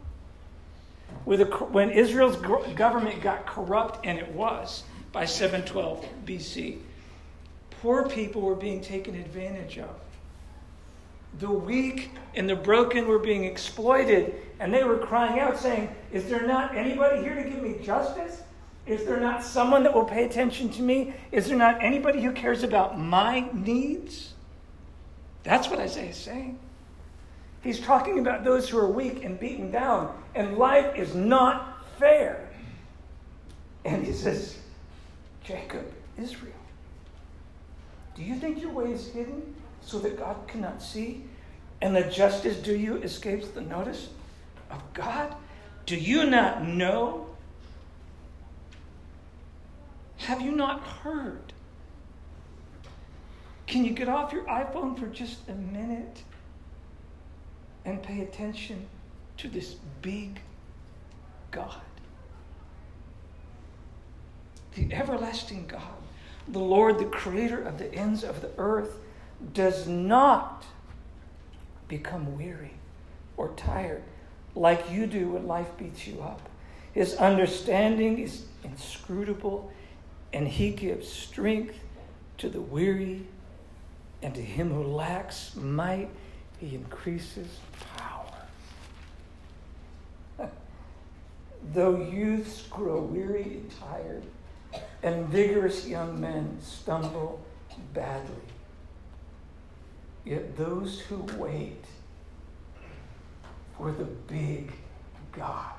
With 1.26 1.42
a, 1.42 1.46
when 1.46 1.90
Israel's 1.90 2.38
government 2.76 3.22
got 3.22 3.46
corrupt, 3.46 4.06
and 4.06 4.20
it 4.20 4.32
was 4.32 4.84
by 5.12 5.26
712 5.26 6.06
BC, 6.26 6.78
poor 7.82 8.08
people 8.08 8.42
were 8.42 8.56
being 8.56 8.82
taken 8.82 9.16
advantage 9.16 9.80
of. 9.80 9.90
The 11.40 11.50
weak 11.50 12.12
and 12.36 12.50
the 12.50 12.56
broken 12.56 13.08
were 13.08 13.20
being 13.20 13.44
exploited, 13.44 14.36
and 14.60 14.74
they 14.74 14.84
were 14.84 14.98
crying 14.98 15.40
out, 15.40 15.58
saying, 15.58 15.90
Is 16.12 16.26
there 16.26 16.46
not 16.46 16.76
anybody 16.76 17.22
here 17.22 17.36
to 17.36 17.50
give 17.50 17.62
me 17.62 17.76
justice? 17.84 18.42
Is 18.86 19.06
there 19.06 19.20
not 19.20 19.44
someone 19.44 19.84
that 19.84 19.94
will 19.94 20.06
pay 20.06 20.26
attention 20.26 20.70
to 20.72 20.82
me? 20.82 21.14
Is 21.32 21.48
there 21.48 21.58
not 21.58 21.84
anybody 21.84 22.24
who 22.24 22.32
cares 22.32 22.64
about 22.64 23.00
my 23.00 23.48
needs? 23.54 24.34
That's 25.44 25.70
what 25.70 25.80
Isaiah 25.80 26.10
is 26.10 26.18
saying. 26.18 26.60
He's 27.62 27.80
talking 27.80 28.20
about 28.20 28.44
those 28.44 28.70
who 28.70 28.78
are 28.78 28.90
weak 28.90 29.24
and 29.24 29.40
beaten 29.40 29.70
down, 29.72 30.16
and 30.34 30.58
life 30.58 30.96
is 30.96 31.14
not 31.14 31.86
fair. 31.98 32.50
And 33.84 34.06
he 34.06 34.14
says, 34.14 34.58
Jacob, 35.44 35.92
Israel, 36.18 36.54
do 38.16 38.24
you 38.24 38.36
think 38.36 38.62
your 38.62 38.72
way 38.72 38.92
is 38.92 39.08
hidden 39.08 39.56
so 39.82 40.00
that 40.00 40.18
God 40.18 40.48
cannot 40.48 40.82
see? 40.82 41.24
And 41.82 41.96
the 41.96 42.04
justice 42.04 42.58
due 42.58 42.76
you 42.76 42.98
escapes 42.98 43.50
the 43.50 43.62
notice 43.62 44.10
of 44.70 44.82
God? 44.94 45.36
Do 45.86 45.96
you 45.96 46.26
not 46.26 46.66
know? 46.66 47.28
Have 50.18 50.42
you 50.42 50.52
not 50.52 50.82
heard? 50.82 51.54
Can 53.66 53.86
you 53.86 53.92
get 53.92 54.10
off 54.10 54.34
your 54.34 54.44
iPhone 54.44 55.00
for 55.00 55.08
just 55.08 55.48
a 55.48 55.54
minute? 55.54 56.24
And 57.86 58.02
pay 58.02 58.22
attention 58.22 58.88
to 59.38 59.48
this 59.48 59.76
big 60.02 60.40
God. 61.52 61.82
The 64.76 64.94
everlasting 64.94 65.68
God, 65.68 65.82
the 66.48 66.60
Lord, 66.60 67.00
the 67.00 67.06
creator 67.06 67.62
of 67.62 67.78
the 67.78 67.94
ends 67.94 68.24
of 68.24 68.42
the 68.42 68.52
earth, 68.58 68.98
does 69.54 69.88
not 69.88 70.66
become 71.88 72.38
weary 72.38 72.74
or 73.38 73.50
tired 73.56 74.04
like 74.56 74.92
you 74.92 75.08
do 75.08 75.30
when 75.30 75.48
life 75.48 75.70
beats 75.78 76.06
you 76.08 76.22
up. 76.22 76.50
His 76.94 77.16
understanding 77.16 78.20
is 78.20 78.46
inscrutable, 78.64 79.72
and 80.34 80.48
he 80.48 80.72
gives 80.72 81.08
strength 81.08 81.76
to 82.38 82.50
the 82.50 82.62
weary, 82.62 83.26
and 84.22 84.34
to 84.36 84.42
him 84.42 84.72
who 84.72 84.84
lacks 84.84 85.56
might, 85.56 86.10
he 86.60 86.76
increases 86.76 87.48
power. 87.98 88.26
Though 91.74 92.02
youths 92.02 92.64
grow 92.70 93.02
weary 93.02 93.44
and 93.44 93.72
tired, 93.80 94.24
and 95.02 95.28
vigorous 95.28 95.88
young 95.88 96.20
men 96.20 96.58
stumble 96.62 97.42
badly, 97.94 98.36
yet 100.26 100.58
those 100.58 101.00
who 101.00 101.26
wait 101.38 101.86
for 103.78 103.92
the 103.92 104.04
big 104.04 104.72
God, 105.32 105.74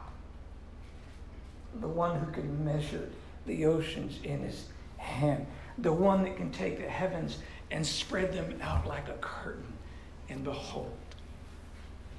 the 1.81 1.89
one 1.89 2.19
who 2.19 2.33
can 2.33 2.65
measure 2.65 3.09
the 3.47 3.67
oceans 3.67 4.19
in 4.25 4.41
his 4.41 4.65
hand, 4.97 5.47
the 5.79 5.93
one 5.93 6.23
that 6.23 6.37
can 6.37 6.51
take 6.51 6.79
the 6.79 6.89
heavens 6.89 7.39
and 7.71 7.87
spread 7.87 8.33
them 8.33 8.59
out 8.63 8.87
like 8.87 9.09
a 9.09 9.19
curtain, 9.21 9.70
and 10.31 10.45
behold 10.45 10.93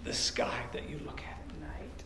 the 0.03 0.13
sky 0.13 0.63
that 0.73 0.89
you 0.89 0.99
look 1.05 1.21
at 1.21 1.41
at 1.53 1.61
night. 1.61 2.03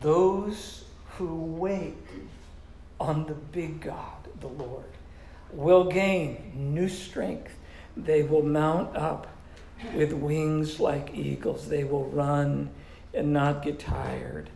Those 0.00 0.84
who 1.16 1.34
wait 1.34 1.94
on 3.00 3.26
the 3.26 3.34
big 3.34 3.80
God, 3.80 4.28
the 4.40 4.48
Lord, 4.48 4.84
will 5.52 5.84
gain 5.84 6.52
new 6.54 6.88
strength. 6.88 7.56
They 7.96 8.22
will 8.22 8.42
mount 8.42 8.96
up 8.96 9.28
with 9.94 10.12
wings 10.12 10.80
like 10.80 11.14
eagles. 11.14 11.68
They 11.68 11.84
will 11.84 12.06
run 12.06 12.70
and 13.12 13.32
not 13.32 13.62
get 13.62 13.78
tired. 13.78 14.50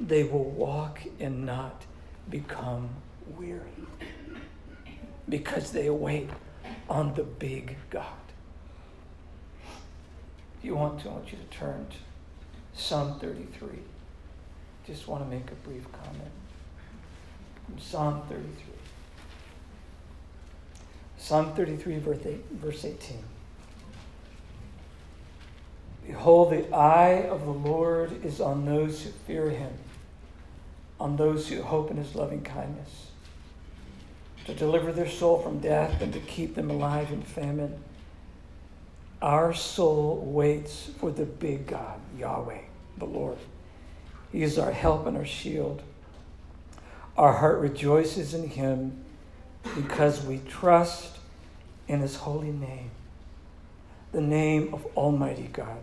They 0.00 0.24
will 0.24 0.50
walk 0.50 1.00
and 1.20 1.44
not 1.44 1.84
become 2.30 2.88
weary 3.36 3.60
because 5.28 5.72
they 5.72 5.90
wait 5.90 6.30
on 6.88 7.14
the 7.14 7.22
big 7.22 7.76
God. 7.90 8.04
If 10.58 10.64
you 10.64 10.74
want 10.74 11.00
to, 11.00 11.08
I 11.08 11.12
want 11.12 11.32
you 11.32 11.38
to 11.38 11.56
turn 11.56 11.86
to 11.88 12.80
Psalm 12.80 13.18
33. 13.20 13.68
Just 14.86 15.06
want 15.06 15.22
to 15.22 15.28
make 15.28 15.50
a 15.50 15.54
brief 15.68 15.84
comment. 15.92 16.32
From 17.66 17.78
Psalm 17.78 18.22
33. 18.28 18.44
Psalm 21.18 21.52
33, 21.54 21.98
verse 21.98 22.84
18. 22.84 23.18
Behold, 26.06 26.52
the 26.52 26.74
eye 26.74 27.28
of 27.28 27.44
the 27.44 27.50
Lord 27.50 28.24
is 28.24 28.40
on 28.40 28.64
those 28.64 29.02
who 29.02 29.10
fear 29.10 29.50
him, 29.50 29.72
on 30.98 31.16
those 31.16 31.48
who 31.48 31.60
hope 31.60 31.90
in 31.90 31.98
his 31.98 32.14
loving 32.14 32.40
kindness, 32.40 33.07
to 34.48 34.54
deliver 34.54 34.92
their 34.92 35.08
soul 35.08 35.42
from 35.42 35.58
death 35.58 36.00
and 36.00 36.10
to 36.10 36.20
keep 36.20 36.54
them 36.54 36.70
alive 36.70 37.12
in 37.12 37.20
famine. 37.20 37.78
Our 39.20 39.52
soul 39.52 40.22
waits 40.24 40.88
for 40.98 41.10
the 41.10 41.26
big 41.26 41.66
God, 41.66 42.00
Yahweh, 42.18 42.62
the 42.96 43.04
Lord. 43.04 43.36
He 44.32 44.42
is 44.42 44.58
our 44.58 44.72
help 44.72 45.06
and 45.06 45.18
our 45.18 45.26
shield. 45.26 45.82
Our 47.18 47.34
heart 47.34 47.58
rejoices 47.58 48.32
in 48.32 48.48
him 48.48 49.04
because 49.74 50.24
we 50.24 50.40
trust 50.48 51.18
in 51.86 52.00
his 52.00 52.16
holy 52.16 52.52
name, 52.52 52.90
the 54.12 54.22
name 54.22 54.72
of 54.72 54.86
Almighty 54.96 55.50
God. 55.52 55.80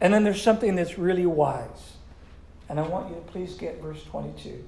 And 0.00 0.14
then 0.14 0.22
there's 0.22 0.42
something 0.42 0.76
that's 0.76 0.96
really 0.96 1.26
wise. 1.26 1.94
And 2.68 2.78
I 2.78 2.82
want 2.82 3.08
you 3.08 3.16
to 3.16 3.20
please 3.22 3.54
get 3.54 3.82
verse 3.82 4.04
22. 4.04 4.62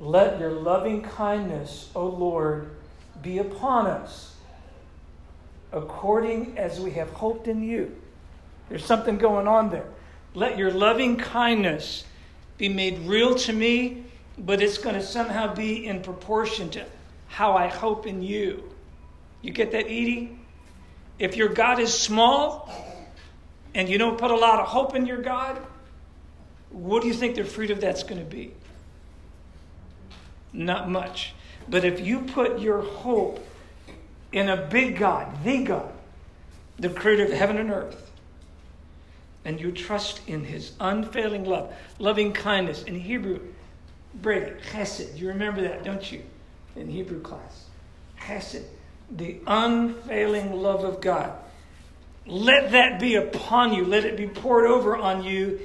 Let 0.00 0.40
your 0.40 0.50
loving 0.50 1.02
kindness, 1.02 1.90
O 1.94 2.06
Lord, 2.06 2.70
be 3.20 3.38
upon 3.38 3.86
us, 3.86 4.34
according 5.72 6.56
as 6.56 6.80
we 6.80 6.92
have 6.92 7.10
hoped 7.10 7.46
in 7.46 7.62
you. 7.62 7.94
There's 8.70 8.84
something 8.84 9.18
going 9.18 9.46
on 9.46 9.68
there. 9.70 9.86
Let 10.34 10.56
your 10.56 10.70
loving 10.70 11.18
kindness 11.18 12.04
be 12.56 12.68
made 12.68 12.98
real 13.00 13.34
to 13.34 13.52
me, 13.52 14.04
but 14.38 14.62
it's 14.62 14.78
going 14.78 14.94
to 14.94 15.02
somehow 15.02 15.54
be 15.54 15.86
in 15.86 16.00
proportion 16.00 16.70
to 16.70 16.86
how 17.28 17.52
I 17.52 17.68
hope 17.68 18.06
in 18.06 18.22
you. 18.22 18.72
You 19.42 19.52
get 19.52 19.72
that, 19.72 19.84
Edie? 19.84 20.38
If 21.18 21.36
your 21.36 21.48
God 21.50 21.78
is 21.78 21.92
small, 21.92 22.72
and 23.74 23.88
you 23.88 23.98
don't 23.98 24.18
put 24.18 24.30
a 24.30 24.36
lot 24.36 24.60
of 24.60 24.66
hope 24.66 24.94
in 24.94 25.06
your 25.06 25.20
God, 25.20 25.60
what 26.70 27.02
do 27.02 27.08
you 27.08 27.14
think 27.14 27.36
the 27.36 27.44
fruit 27.44 27.70
of 27.70 27.80
that's 27.80 28.02
going 28.02 28.18
to 28.18 28.24
be? 28.24 28.52
Not 30.52 30.90
much. 30.90 31.34
But 31.68 31.84
if 31.84 32.00
you 32.00 32.20
put 32.20 32.60
your 32.60 32.82
hope 32.82 33.46
in 34.32 34.48
a 34.48 34.56
big 34.56 34.98
God, 34.98 35.44
the 35.44 35.64
God, 35.64 35.92
the 36.78 36.88
creator 36.88 37.24
of 37.24 37.32
heaven 37.32 37.58
and 37.58 37.70
earth, 37.70 38.10
and 39.44 39.60
you 39.60 39.72
trust 39.72 40.20
in 40.26 40.44
his 40.44 40.72
unfailing 40.80 41.44
love, 41.44 41.74
loving 41.98 42.32
kindness, 42.32 42.82
in 42.82 42.98
Hebrew, 42.98 43.40
Brady, 44.14 44.52
chesed, 44.70 45.16
you 45.18 45.28
remember 45.28 45.62
that, 45.62 45.84
don't 45.84 46.10
you, 46.10 46.22
in 46.76 46.88
Hebrew 46.88 47.20
class? 47.20 47.66
Chesed, 48.20 48.64
the 49.10 49.38
unfailing 49.46 50.52
love 50.52 50.84
of 50.84 51.00
God 51.00 51.36
let 52.30 52.70
that 52.72 53.00
be 53.00 53.16
upon 53.16 53.72
you. 53.72 53.84
Let 53.84 54.04
it 54.04 54.16
be 54.16 54.28
poured 54.28 54.66
over 54.66 54.96
on 54.96 55.24
you 55.24 55.60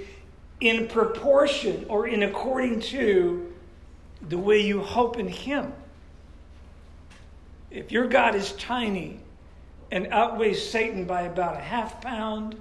in 0.60 0.88
proportion 0.88 1.86
or 1.90 2.08
in 2.08 2.24
according 2.24 2.80
to 2.80 3.54
the 4.30 4.38
way 4.38 4.62
you 4.62 4.82
hope 4.82 5.18
in 5.18 5.28
Him. 5.28 5.74
If 7.72 7.92
your 7.92 8.08
God 8.08 8.36
is 8.36 8.54
tiny 8.54 9.20
and 9.92 10.08
outweighs 10.08 10.68
Satan 10.68 11.06
by 11.06 11.24
about 11.24 11.56
a 11.56 11.62
half 11.62 12.02
pound, 12.02 12.56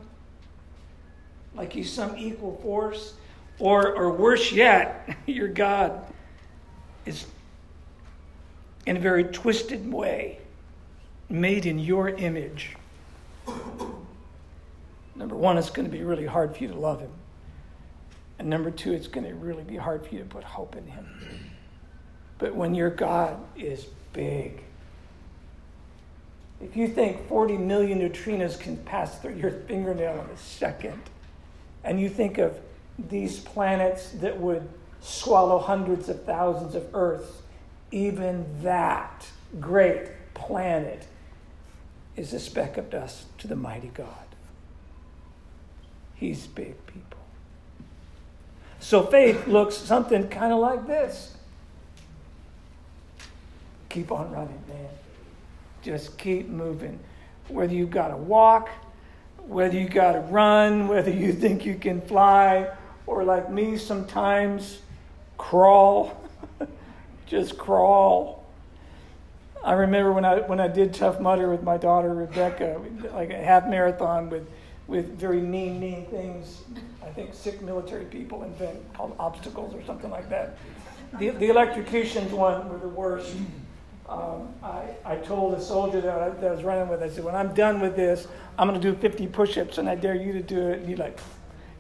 like 1.54 1.72
he's 1.72 1.92
some 1.92 2.16
equal 2.18 2.58
force, 2.62 3.14
or, 3.58 3.94
or 3.94 4.12
worse 4.12 4.50
yet, 4.50 5.16
your 5.26 5.48
God 5.48 6.12
is 7.06 7.26
in 8.86 8.96
a 8.96 9.00
very 9.00 9.24
twisted 9.24 9.90
way 9.90 10.38
made 11.28 11.64
in 11.64 11.78
your 11.78 12.08
image 12.08 12.76
Number 15.16 15.36
one, 15.36 15.58
it's 15.58 15.70
going 15.70 15.88
to 15.88 15.92
be 15.92 16.02
really 16.02 16.26
hard 16.26 16.56
for 16.56 16.62
you 16.62 16.68
to 16.68 16.78
love 16.78 17.00
him. 17.00 17.12
And 18.38 18.50
number 18.50 18.70
two, 18.70 18.92
it's 18.92 19.06
going 19.06 19.26
to 19.26 19.34
really 19.34 19.62
be 19.62 19.76
hard 19.76 20.04
for 20.04 20.14
you 20.14 20.20
to 20.20 20.26
put 20.26 20.42
hope 20.42 20.76
in 20.76 20.86
him. 20.86 21.43
But 22.38 22.54
when 22.54 22.74
your 22.74 22.90
God 22.90 23.38
is 23.56 23.86
big, 24.12 24.62
if 26.60 26.76
you 26.76 26.88
think 26.88 27.28
40 27.28 27.58
million 27.58 28.00
neutrinos 28.00 28.58
can 28.58 28.76
pass 28.78 29.18
through 29.18 29.34
your 29.34 29.50
fingernail 29.50 30.24
in 30.24 30.30
a 30.30 30.36
second, 30.36 31.00
and 31.82 32.00
you 32.00 32.08
think 32.08 32.38
of 32.38 32.58
these 32.98 33.38
planets 33.38 34.10
that 34.12 34.38
would 34.38 34.66
swallow 35.00 35.58
hundreds 35.58 36.08
of 36.08 36.24
thousands 36.24 36.74
of 36.74 36.86
Earths, 36.94 37.42
even 37.90 38.46
that 38.62 39.26
great 39.60 40.08
planet 40.32 41.06
is 42.16 42.32
a 42.32 42.40
speck 42.40 42.76
of 42.78 42.90
dust 42.90 43.26
to 43.38 43.46
the 43.46 43.56
mighty 43.56 43.88
God. 43.88 44.08
He's 46.14 46.46
big, 46.46 46.86
people. 46.86 47.18
So 48.80 49.02
faith 49.04 49.46
looks 49.46 49.76
something 49.76 50.28
kind 50.28 50.52
of 50.52 50.60
like 50.60 50.86
this. 50.86 51.36
Keep 53.94 54.10
on 54.10 54.28
running, 54.32 54.60
man. 54.66 54.88
Just 55.80 56.18
keep 56.18 56.48
moving. 56.48 56.98
Whether 57.46 57.74
you've 57.74 57.92
got 57.92 58.08
to 58.08 58.16
walk, 58.16 58.68
whether 59.46 59.78
you 59.78 59.88
got 59.88 60.14
to 60.14 60.18
run, 60.18 60.88
whether 60.88 61.12
you 61.12 61.32
think 61.32 61.64
you 61.64 61.76
can 61.76 62.00
fly, 62.00 62.72
or 63.06 63.22
like 63.22 63.52
me 63.52 63.78
sometimes, 63.78 64.80
crawl. 65.38 66.28
Just 67.26 67.56
crawl. 67.56 68.44
I 69.62 69.74
remember 69.74 70.12
when 70.12 70.24
I 70.24 70.40
when 70.40 70.58
I 70.58 70.66
did 70.66 70.92
Tough 70.92 71.20
Mudder 71.20 71.48
with 71.48 71.62
my 71.62 71.76
daughter 71.76 72.12
Rebecca, 72.12 72.80
like 73.12 73.30
a 73.30 73.36
half 73.36 73.68
marathon 73.68 74.28
with 74.28 74.48
with 74.88 75.16
very 75.16 75.40
mean, 75.40 75.78
mean 75.78 76.06
things. 76.06 76.62
I 77.00 77.10
think 77.10 77.32
sick 77.32 77.62
military 77.62 78.06
people 78.06 78.42
invent 78.42 78.92
called 78.92 79.14
obstacles 79.20 79.72
or 79.72 79.84
something 79.84 80.10
like 80.10 80.28
that. 80.30 80.58
The, 81.20 81.30
the 81.30 81.46
electrocutions 81.46 82.32
one 82.32 82.68
were 82.68 82.78
the 82.78 82.88
worst. 82.88 83.36
Um, 84.08 84.54
I, 84.62 84.82
I 85.04 85.16
told 85.16 85.54
a 85.54 85.60
soldier 85.60 86.00
that 86.00 86.20
I, 86.20 86.28
that 86.28 86.46
I 86.46 86.54
was 86.54 86.62
running 86.62 86.88
with, 86.88 87.02
I 87.02 87.08
said, 87.08 87.24
when 87.24 87.34
I'm 87.34 87.54
done 87.54 87.80
with 87.80 87.96
this, 87.96 88.28
I'm 88.58 88.68
going 88.68 88.80
to 88.80 88.92
do 88.92 88.96
50 88.98 89.26
push 89.28 89.56
ups 89.56 89.78
and 89.78 89.88
I 89.88 89.94
dare 89.94 90.14
you 90.14 90.32
to 90.32 90.42
do 90.42 90.68
it. 90.68 90.80
And 90.80 90.88
he 90.88 90.94
like, 90.94 91.18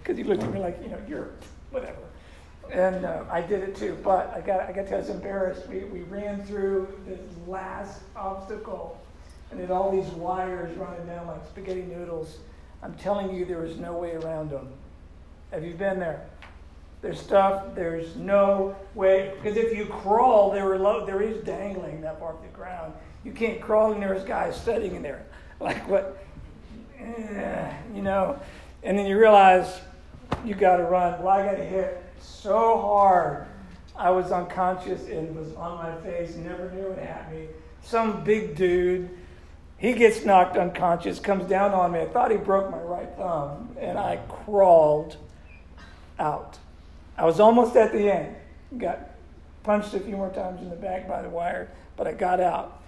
because 0.02 0.16
he 0.16 0.24
looked 0.24 0.42
at 0.42 0.52
me 0.52 0.58
like, 0.58 0.80
you 0.82 0.88
know, 0.88 0.98
you're 1.06 1.30
whatever. 1.70 1.98
And 2.70 3.04
uh, 3.04 3.24
I 3.30 3.42
did 3.42 3.62
it 3.62 3.76
too, 3.76 3.98
but 4.02 4.32
I 4.34 4.40
got, 4.40 4.60
I 4.60 4.72
got 4.72 4.86
to, 4.88 4.94
I 4.94 4.98
was 4.98 5.10
embarrassed. 5.10 5.68
We, 5.68 5.80
we 5.84 6.00
ran 6.00 6.42
through 6.44 6.98
this 7.06 7.20
last 7.46 8.00
obstacle 8.16 9.00
and 9.50 9.60
had 9.60 9.70
all 9.70 9.92
these 9.92 10.10
wires 10.14 10.74
running 10.78 11.06
down 11.06 11.26
like 11.26 11.46
spaghetti 11.46 11.82
noodles. 11.82 12.38
I'm 12.82 12.94
telling 12.94 13.34
you, 13.34 13.44
there 13.44 13.60
was 13.60 13.76
no 13.76 13.92
way 13.92 14.12
around 14.12 14.50
them. 14.50 14.68
Have 15.50 15.64
you 15.64 15.74
been 15.74 16.00
there? 16.00 16.26
There's 17.04 17.20
stuff, 17.20 17.74
there's 17.74 18.16
no 18.16 18.74
way. 18.94 19.34
Because 19.36 19.58
if 19.58 19.76
you 19.76 19.84
crawl, 19.84 20.50
they 20.52 20.62
were 20.62 20.78
low, 20.78 21.04
there 21.04 21.20
is 21.20 21.44
dangling 21.44 22.00
that 22.00 22.18
far 22.18 22.32
off 22.32 22.40
the 22.40 22.48
ground. 22.48 22.94
You 23.24 23.32
can't 23.32 23.60
crawl, 23.60 23.92
and 23.92 24.02
there's 24.02 24.24
guys 24.24 24.58
studying 24.58 24.96
in 24.96 25.02
there. 25.02 25.26
Like 25.60 25.86
what? 25.88 26.24
Eh, 26.98 27.72
you 27.94 28.02
know? 28.02 28.40
And 28.82 28.98
then 28.98 29.06
you 29.06 29.18
realize 29.18 29.80
you 30.44 30.54
got 30.54 30.78
to 30.78 30.84
run. 30.84 31.22
Well, 31.22 31.28
I 31.28 31.44
got 31.46 31.58
hit 31.58 32.02
so 32.20 32.78
hard. 32.80 33.46
I 33.94 34.10
was 34.10 34.32
unconscious 34.32 35.06
and 35.06 35.36
was 35.36 35.54
on 35.54 35.76
my 35.76 35.94
face, 36.00 36.34
never 36.36 36.70
knew 36.70 36.88
it 36.88 36.98
at 36.98 37.30
me. 37.32 37.46
Some 37.82 38.24
big 38.24 38.56
dude, 38.56 39.10
he 39.76 39.92
gets 39.92 40.24
knocked 40.24 40.56
unconscious, 40.56 41.20
comes 41.20 41.48
down 41.48 41.72
on 41.72 41.92
me. 41.92 42.00
I 42.00 42.06
thought 42.06 42.30
he 42.30 42.36
broke 42.36 42.70
my 42.70 42.78
right 42.78 43.14
thumb, 43.16 43.76
and 43.78 43.96
I 43.96 44.16
crawled 44.28 45.18
out. 46.18 46.58
I 47.16 47.24
was 47.24 47.40
almost 47.40 47.76
at 47.76 47.92
the 47.92 48.10
end. 48.10 48.36
Got 48.76 49.10
punched 49.62 49.94
a 49.94 50.00
few 50.00 50.16
more 50.16 50.30
times 50.30 50.60
in 50.60 50.70
the 50.70 50.76
back 50.76 51.08
by 51.08 51.22
the 51.22 51.28
wire, 51.28 51.70
but 51.96 52.06
I 52.06 52.12
got 52.12 52.40
out. 52.40 52.82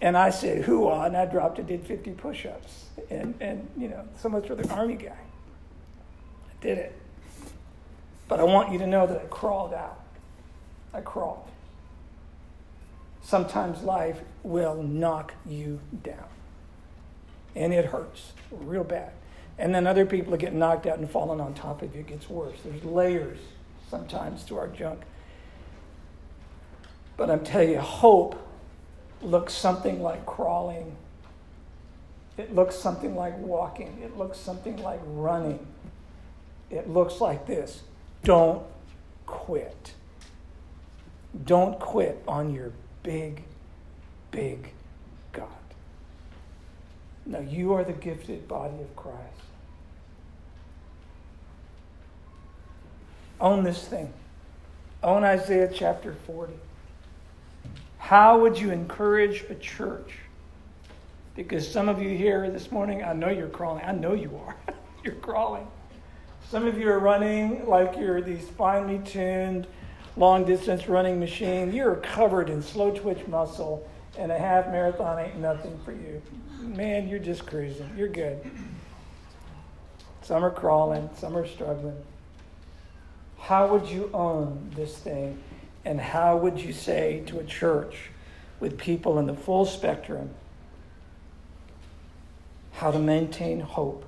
And 0.00 0.16
I 0.16 0.30
said, 0.30 0.64
hoo-ah, 0.64 1.04
and 1.04 1.16
I 1.16 1.26
dropped 1.26 1.58
and 1.58 1.68
did 1.68 1.86
50 1.86 2.12
push-ups. 2.12 2.86
And, 3.10 3.34
and, 3.40 3.68
you 3.76 3.88
know, 3.88 4.02
so 4.16 4.28
much 4.30 4.46
for 4.46 4.54
the 4.54 4.68
army 4.72 4.96
guy. 4.96 5.10
I 5.10 6.62
did 6.62 6.78
it. 6.78 6.98
But 8.26 8.40
I 8.40 8.44
want 8.44 8.72
you 8.72 8.78
to 8.78 8.86
know 8.86 9.06
that 9.06 9.20
I 9.20 9.24
crawled 9.26 9.74
out. 9.74 10.00
I 10.94 11.02
crawled. 11.02 11.48
Sometimes 13.22 13.82
life 13.82 14.20
will 14.42 14.82
knock 14.82 15.34
you 15.46 15.80
down. 16.02 16.28
And 17.54 17.74
it 17.74 17.86
hurts 17.86 18.32
real 18.50 18.84
bad. 18.84 19.12
And 19.60 19.74
then 19.74 19.86
other 19.86 20.06
people 20.06 20.32
are 20.32 20.38
getting 20.38 20.58
knocked 20.58 20.86
out 20.86 20.98
and 20.98 21.08
falling 21.08 21.38
on 21.38 21.52
top 21.52 21.82
of 21.82 21.94
you. 21.94 22.00
It 22.00 22.06
gets 22.06 22.30
worse. 22.30 22.56
There's 22.64 22.82
layers 22.82 23.38
sometimes 23.90 24.42
to 24.44 24.56
our 24.56 24.68
junk. 24.68 25.02
But 27.18 27.30
I'm 27.30 27.44
telling 27.44 27.72
you, 27.72 27.78
hope 27.78 28.42
looks 29.20 29.52
something 29.52 30.02
like 30.02 30.24
crawling. 30.24 30.96
It 32.38 32.54
looks 32.54 32.74
something 32.74 33.14
like 33.14 33.36
walking. 33.36 34.00
It 34.02 34.16
looks 34.16 34.38
something 34.38 34.78
like 34.78 35.00
running. 35.04 35.66
It 36.70 36.88
looks 36.88 37.20
like 37.20 37.46
this 37.46 37.82
don't 38.24 38.64
quit. 39.26 39.92
Don't 41.44 41.78
quit 41.78 42.22
on 42.26 42.54
your 42.54 42.72
big, 43.02 43.42
big 44.30 44.72
God. 45.32 45.48
Now, 47.26 47.40
you 47.40 47.74
are 47.74 47.84
the 47.84 47.92
gifted 47.92 48.48
body 48.48 48.80
of 48.80 48.96
Christ. 48.96 49.49
Own 53.40 53.64
this 53.64 53.86
thing. 53.86 54.12
Own 55.02 55.24
Isaiah 55.24 55.70
chapter 55.72 56.14
40. 56.26 56.52
How 57.98 58.38
would 58.38 58.58
you 58.58 58.70
encourage 58.70 59.44
a 59.48 59.54
church? 59.54 60.18
Because 61.34 61.66
some 61.66 61.88
of 61.88 62.02
you 62.02 62.16
here 62.16 62.50
this 62.50 62.70
morning, 62.70 63.02
I 63.02 63.14
know 63.14 63.30
you're 63.30 63.48
crawling. 63.48 63.84
I 63.84 63.92
know 63.92 64.12
you 64.12 64.38
are. 64.44 64.56
you're 65.04 65.14
crawling. 65.14 65.66
Some 66.50 66.66
of 66.66 66.76
you 66.76 66.90
are 66.90 66.98
running 66.98 67.66
like 67.66 67.96
you're 67.96 68.20
these 68.20 68.46
finely 68.58 68.98
tuned, 69.06 69.66
long 70.16 70.44
distance 70.44 70.86
running 70.88 71.18
machine. 71.18 71.72
You're 71.72 71.96
covered 71.96 72.50
in 72.50 72.60
slow 72.60 72.90
twitch 72.90 73.26
muscle, 73.26 73.88
and 74.18 74.30
a 74.30 74.38
half 74.38 74.66
marathon 74.66 75.18
ain't 75.18 75.38
nothing 75.38 75.78
for 75.84 75.92
you. 75.92 76.20
Man, 76.60 77.08
you're 77.08 77.20
just 77.20 77.46
cruising. 77.46 77.90
You're 77.96 78.08
good. 78.08 78.38
Some 80.22 80.44
are 80.44 80.50
crawling, 80.50 81.08
some 81.16 81.36
are 81.36 81.46
struggling. 81.46 81.96
How 83.40 83.66
would 83.66 83.88
you 83.88 84.10
own 84.12 84.70
this 84.76 84.96
thing? 84.96 85.42
And 85.84 86.00
how 86.00 86.36
would 86.36 86.60
you 86.60 86.72
say 86.72 87.22
to 87.26 87.40
a 87.40 87.44
church 87.44 88.10
with 88.60 88.78
people 88.78 89.18
in 89.18 89.26
the 89.26 89.34
full 89.34 89.64
spectrum 89.64 90.30
how 92.72 92.90
to 92.90 92.98
maintain 92.98 93.60
hope 93.60 94.04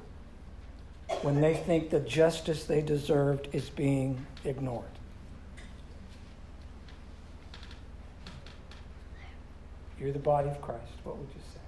when 1.23 1.41
they 1.41 1.55
think 1.55 1.91
the 1.91 2.01
justice 2.01 2.65
they 2.65 2.83
deserved 2.83 3.49
is 3.53 3.71
being 3.71 4.25
ignored? 4.45 4.85
You're 9.99 10.13
the 10.13 10.19
body 10.19 10.51
of 10.51 10.61
Christ. 10.61 10.93
What 11.05 11.17
would 11.17 11.29
you 11.29 11.41
say? 11.55 11.61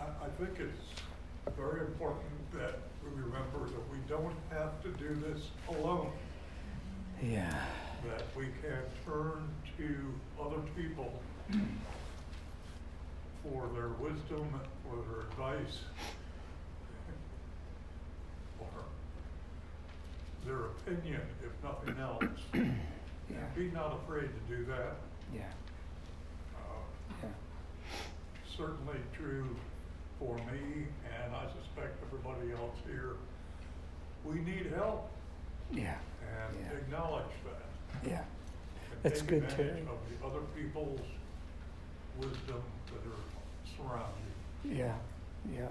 I 0.00 0.28
think 0.42 0.58
it's 0.60 1.02
very 1.56 1.80
important 1.80 2.52
that 2.52 2.87
remember 3.22 3.66
that 3.66 3.90
we 3.90 3.98
don't 4.08 4.34
have 4.50 4.82
to 4.82 4.90
do 4.92 5.14
this 5.16 5.48
alone. 5.68 6.10
Yeah. 7.22 7.52
That 8.06 8.22
we 8.36 8.44
can 8.62 8.82
turn 9.04 9.48
to 9.76 10.14
other 10.40 10.60
people 10.76 11.20
for 13.42 13.68
their 13.74 13.88
wisdom, 13.88 14.48
for 14.84 14.96
their 15.10 15.22
advice, 15.28 15.78
or 18.60 18.68
their 20.46 20.66
opinion, 20.66 21.22
if 21.42 21.52
nothing 21.64 21.96
else. 22.00 22.24
Yeah. 23.30 23.36
And 23.44 23.54
be 23.54 23.70
not 23.76 24.00
afraid 24.02 24.30
to 24.48 24.56
do 24.56 24.64
that. 24.64 24.96
Yeah. 25.34 25.42
Uh, 26.56 26.60
Yeah. 27.22 27.28
certainly 28.56 28.96
true 29.12 29.54
for 30.18 30.36
me, 30.36 30.86
and 31.22 31.34
I 31.34 31.44
suspect 31.60 32.02
everybody 32.06 32.52
else 32.52 32.76
here. 32.86 33.12
We 34.24 34.40
need 34.40 34.72
help 34.74 35.08
Yeah. 35.72 35.94
and 36.20 36.58
Yeah. 36.60 36.72
acknowledge 36.78 37.24
that. 37.44 38.08
Yeah. 38.08 38.18
and 38.18 39.02
That's 39.02 39.22
good, 39.22 39.48
Terry. 39.48 39.80
Of 39.82 39.98
the 40.20 40.26
other 40.26 40.40
people's 40.56 41.00
wisdom 42.18 42.62
that 42.86 43.06
are 43.06 43.76
surrounding 43.76 44.14
you. 44.64 44.74
Yeah. 44.76 44.94
Yeah. 45.52 45.68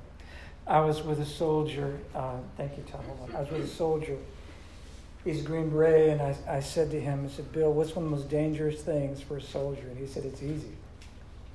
I 0.66 0.80
was 0.82 1.02
with 1.04 1.20
a 1.20 1.26
soldier. 1.26 2.00
Uh, 2.16 2.38
thank 2.58 2.78
you, 2.78 2.84
Tom. 2.84 3.02
I 3.36 3.42
was 3.42 3.52
with 3.52 3.64
a 3.64 3.68
soldier. 3.68 4.18
He's 5.24 5.42
a 5.42 5.44
Green 5.44 5.70
Beret, 5.70 6.10
and 6.10 6.22
I, 6.22 6.36
I 6.48 6.60
said 6.62 6.90
to 6.92 7.00
him, 7.02 7.26
I 7.26 7.30
said, 7.30 7.52
Bill, 7.52 7.74
what's 7.74 7.96
one 7.96 8.06
of 8.06 8.12
the 8.12 8.18
most 8.18 8.30
dangerous 8.30 8.82
things 8.82 9.20
for 9.22 9.38
a 9.38 9.42
soldier? 9.42 9.88
And 9.90 9.98
he 9.98 10.06
said, 10.08 10.24
It's 10.26 10.42
easy 10.42 10.72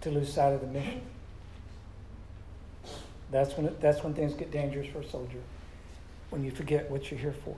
to 0.03 0.11
lose 0.11 0.33
sight 0.33 0.53
of 0.53 0.61
the 0.61 0.67
mission. 0.67 1.01
That's 3.33 3.57
when, 3.57 3.65
it, 3.65 3.81
that's 3.81 4.05
when 4.05 4.13
things 4.13 4.35
get 4.35 4.53
dangerous 4.53 4.87
for 4.93 5.01
a 5.01 5.09
soldier, 5.09 5.41
when 6.29 6.45
you 6.45 6.51
forget 6.51 6.89
what 6.91 7.11
you're 7.11 7.19
here 7.19 7.33
for. 7.33 7.57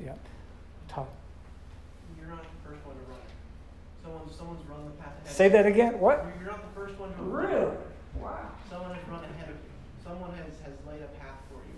Yeah. 0.00 0.16
Todd. 0.88 1.06
You're 2.18 2.32
not 2.32 2.40
the 2.40 2.60
first 2.64 2.80
one 2.88 2.96
to 2.96 3.04
run. 3.12 3.20
Someone, 4.00 4.24
someone's 4.32 4.64
run 4.72 4.88
the 4.88 4.96
path 4.96 5.12
ahead. 5.20 5.36
Say 5.36 5.48
that 5.52 5.66
again. 5.66 6.00
What? 6.00 6.24
You're 6.40 6.48
not 6.48 6.64
the 6.64 6.72
first 6.80 6.98
one 6.98 7.12
to 7.12 7.22
run. 7.22 7.44
Really? 7.44 7.76
Wow. 8.16 8.56
Someone 8.72 8.96
has 8.96 9.04
run 9.04 9.20
ahead 9.20 9.52
of 9.52 9.60
you. 9.60 9.72
Someone 10.00 10.32
has, 10.32 10.56
has 10.64 10.72
laid 10.88 11.04
a 11.04 11.12
path 11.20 11.44
for 11.52 11.60
you. 11.60 11.76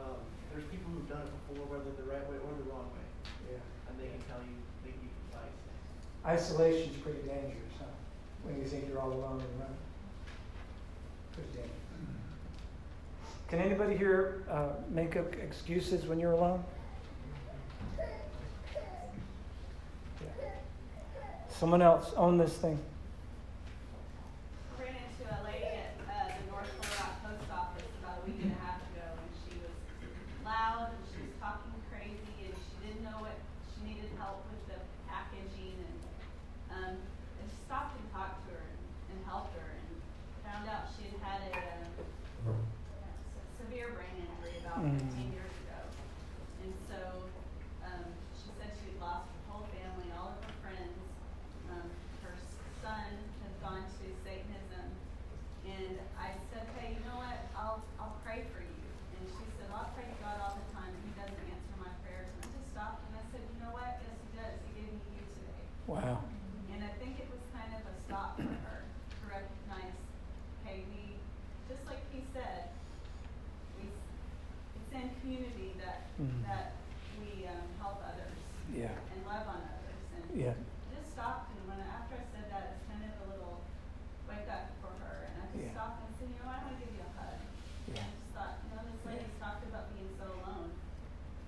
Um, 0.00 0.16
there's 0.48 0.64
people 0.72 0.88
who've 0.96 1.08
done 1.12 1.28
it 1.28 1.32
before, 1.44 1.60
whether 1.68 1.92
the 1.92 2.08
right 2.08 2.24
way 2.24 2.40
or 2.40 2.56
the 2.56 2.72
wrong 2.72 2.88
way, 2.96 3.04
Yeah. 3.52 3.60
and 3.92 4.00
they 4.00 4.08
can 4.08 4.24
tell 4.32 4.40
you, 4.40 4.56
they 4.80 4.96
can 4.96 5.04
give 5.04 5.12
you 5.12 5.28
advice. 5.28 5.60
Isolation's 6.24 6.96
pretty 7.04 7.20
dangerous, 7.28 7.76
huh? 7.76 7.92
When 8.48 8.56
you 8.56 8.64
think 8.64 8.88
you're 8.88 8.98
all 8.98 9.12
alone 9.12 9.44
and 9.44 9.52
running. 9.60 9.84
Pretty 11.36 11.52
dangerous. 11.52 11.75
Can 13.48 13.60
anybody 13.60 13.96
here 13.96 14.42
uh, 14.50 14.70
make 14.90 15.16
up 15.16 15.32
excuses 15.34 16.04
when 16.06 16.18
you're 16.18 16.32
alone? 16.32 16.64
Yeah. 20.20 20.50
Someone 21.48 21.80
else 21.80 22.12
own 22.16 22.38
this 22.38 22.54
thing. 22.54 22.78
ran 24.80 24.88
into 24.88 25.30
a 25.30 25.38
lady 25.46 25.62
at 25.64 25.94
uh, 26.10 26.26
the 26.26 26.50
North 26.50 26.66
Little 26.74 26.96
Rock 26.98 27.22
Post 27.22 27.46
Office 27.54 27.86
about 28.02 28.18
a 28.18 28.26
week 28.26 28.42
and 28.42 28.50
a 28.50 28.58
half 28.66 28.82
ago, 28.90 29.14
and 29.14 29.30
she 29.46 29.54
was 29.62 29.70
loud 30.44 30.90
and 30.90 30.98
she 31.14 31.22
was 31.22 31.34
talking 31.38 31.70
crazy, 31.86 32.50
and 32.50 32.54
she 32.58 32.74
didn't 32.82 33.04
know 33.06 33.22
what 33.22 33.38
she 33.70 33.86
needed 33.94 34.10
help 34.18 34.42
with 34.50 34.74
the 34.74 34.78
packaging, 35.06 35.78
and 35.86 35.98
um, 36.74 36.94
I 36.98 37.46
just 37.46 37.62
stopped 37.62 37.94
and 37.94 38.10
talked 38.10 38.42
to 38.50 38.58
her 38.58 38.66
and, 38.66 38.82
and 39.14 39.18
helped 39.22 39.54
her, 39.54 39.70
and 39.70 39.86
found 40.42 40.66
out 40.66 40.90
she 40.98 41.14
had 41.14 41.22
had 41.22 41.40
a 41.46 41.54
um, 41.54 41.94
se- 42.50 43.62
severe 43.64 43.94
brain 43.96 44.12
injury 44.18 44.60
about 44.62 44.84
Mm. 44.84 44.92
15 45.00 45.32
years 45.32 45.54
ago, 45.64 45.80
and 46.60 46.72
so 46.84 47.00
um, 47.80 48.04
she 48.36 48.52
said 48.60 48.68
she 48.76 48.92
had 48.92 49.00
lost 49.00 49.24
her 49.32 49.40
whole 49.48 49.64
family, 49.72 50.12
all 50.12 50.36
of 50.36 50.38
her 50.44 50.52
friends. 50.60 51.00
Um, 51.72 51.88
her 52.20 52.36
son 52.84 53.08
had 53.40 53.54
gone 53.64 53.88
to 53.88 54.04
Satanism, 54.20 54.86
and 55.64 55.96
I 56.20 56.36
said, 56.52 56.68
"Hey, 56.76 56.92
you 56.92 57.00
know 57.08 57.16
what? 57.16 57.40
I'll 57.56 57.80
I'll 57.96 58.20
pray 58.20 58.44
for 58.52 58.60
you." 58.60 58.84
And 59.16 59.24
she 59.32 59.48
said, 59.56 59.72
"I'll 59.72 59.88
pray 59.96 60.04
to 60.04 60.16
God 60.20 60.36
all 60.44 60.60
the 60.60 60.68
time." 60.76 60.92
community 75.20 75.74
that, 75.82 76.06
Mhm. 76.22 76.42
that 76.46 76.72
we, 77.18 77.46
um, 77.46 77.66
help 77.80 77.98
others 78.06 78.38
Yeah. 78.76 78.92
and 78.92 79.24
love 79.24 79.48
on 79.48 79.60
others 79.64 80.04
and 80.12 80.24
Yeah. 80.36 80.52
I 80.52 81.00
just 81.00 81.12
stopped 81.16 81.48
and 81.56 81.60
when, 81.64 81.80
after 81.80 82.20
I 82.20 82.24
said 82.28 82.46
that, 82.52 82.76
it's 82.76 82.84
kind 82.84 83.00
of 83.08 83.12
a 83.24 83.26
little 83.32 83.64
wake 84.28 84.44
up 84.52 84.68
for 84.84 84.92
her 85.00 85.32
and 85.32 85.34
I 85.40 85.44
Yeah. 85.56 85.62
just 85.64 85.72
stopped 85.80 86.04
and 86.04 86.12
said, 86.20 86.28
you 86.28 86.36
know, 86.44 86.52
I 86.52 86.60
wanna 86.60 86.76
give 86.76 86.92
you 86.92 87.00
a 87.00 87.12
hug. 87.16 87.40
Yeah. 87.88 88.04
I 88.04 88.12
just 88.12 88.30
thought, 88.36 88.54
you 88.60 88.68
know, 88.76 88.82
this 88.84 89.00
lady's 89.08 89.36
talked 89.40 89.64
about 89.64 89.88
being 89.96 90.12
so 90.20 90.28
alone. 90.28 90.70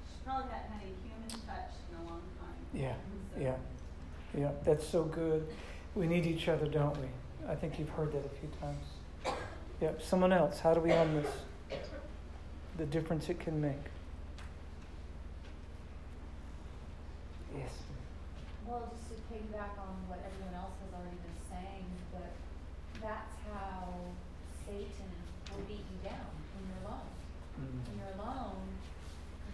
She 0.09 0.17
probably 0.25 0.49
hadn't 0.49 0.73
had 0.73 0.83
a 0.89 0.93
human 1.05 1.29
touch 1.45 1.73
in 1.85 1.93
a 2.01 2.03
long 2.09 2.25
time. 2.41 2.59
Yeah. 2.73 2.97
So- 2.97 3.41
Yeah. 3.45 3.59
Yeah. 4.33 4.53
That's 4.65 4.87
so 4.89 5.05
good. 5.05 5.45
We 5.95 6.07
need 6.09 6.25
each 6.25 6.49
other, 6.49 6.67
don't 6.67 6.97
we? 6.97 7.09
I 7.47 7.55
think 7.57 7.79
you've 7.79 7.93
heard 7.93 8.13
that 8.13 8.25
a 8.25 8.33
few 8.41 8.49
times. 8.61 8.85
Yeah. 9.81 9.93
Someone 10.01 10.33
else. 10.33 10.61
How 10.61 10.73
do 10.73 10.81
we 10.81 10.93
end 10.93 11.17
this? 11.25 11.33
The 12.77 12.87
difference 12.87 13.29
it 13.29 13.41
can 13.41 13.61
make. 13.61 13.85
Yes. 17.57 17.73
Well, 18.67 18.87
just 18.93 19.09
to 19.09 19.17
piggyback 19.33 19.75
on 19.81 19.97
what 20.07 20.21
everyone 20.23 20.55
else 20.55 20.77
has 20.85 20.93
already 20.93 21.17
been 21.25 21.41
saying, 21.49 21.89
but 22.13 22.31
that's 23.01 23.35
how 23.51 23.89
Satan 24.69 25.11
will 25.51 25.65
beat 25.67 25.83
you 25.89 25.99
down 26.05 26.29
when 26.55 26.63
you're 26.69 26.83
alone. 26.87 27.09
When 27.57 27.83
Mm. 27.83 27.99
you're 27.99 28.15
alone, 28.21 28.63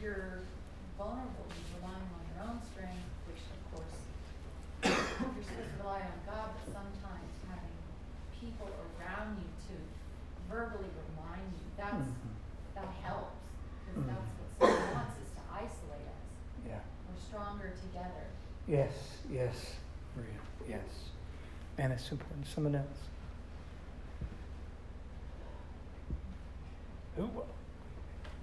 you're 0.03 0.43
vulnerable, 0.99 1.47
you're 1.49 1.81
relying 1.81 2.11
on 2.13 2.23
your 2.35 2.41
own 2.51 2.59
strength, 2.67 3.09
which 3.31 3.41
of 3.47 3.61
course, 3.73 3.97
you're 4.83 4.93
supposed 5.17 5.49
to 5.49 5.63
rely 5.81 6.03
on 6.03 6.19
God, 6.27 6.51
but 6.59 6.67
sometimes 6.75 7.31
having 7.49 7.79
people 8.37 8.69
around 8.99 9.39
you 9.39 9.49
to 9.71 9.75
verbally 10.51 10.91
remind 11.15 11.47
you, 11.57 11.65
that's, 11.79 11.95
Mhm. 12.11 12.35
that 12.75 12.91
helps. 13.07 13.39
Because 13.87 14.03
Mhm. 14.03 14.09
that's 14.11 14.31
what 14.35 14.51
Satan 14.75 14.95
wants, 14.99 15.15
is 15.23 15.31
to 15.39 15.43
isolate 15.55 16.07
us. 16.11 16.27
Yeah. 16.67 16.81
We're 17.15 17.21
stronger 17.21 17.73
together. 17.81 18.27
Yes. 18.67 18.93
Yes. 19.31 19.55
Maria. 20.17 20.31
Yes. 20.69 21.11
Man, 21.79 21.93
it's 21.93 22.11
important. 22.11 22.47
Someone 22.47 22.75
else. 22.75 22.87
Who? 27.17 27.23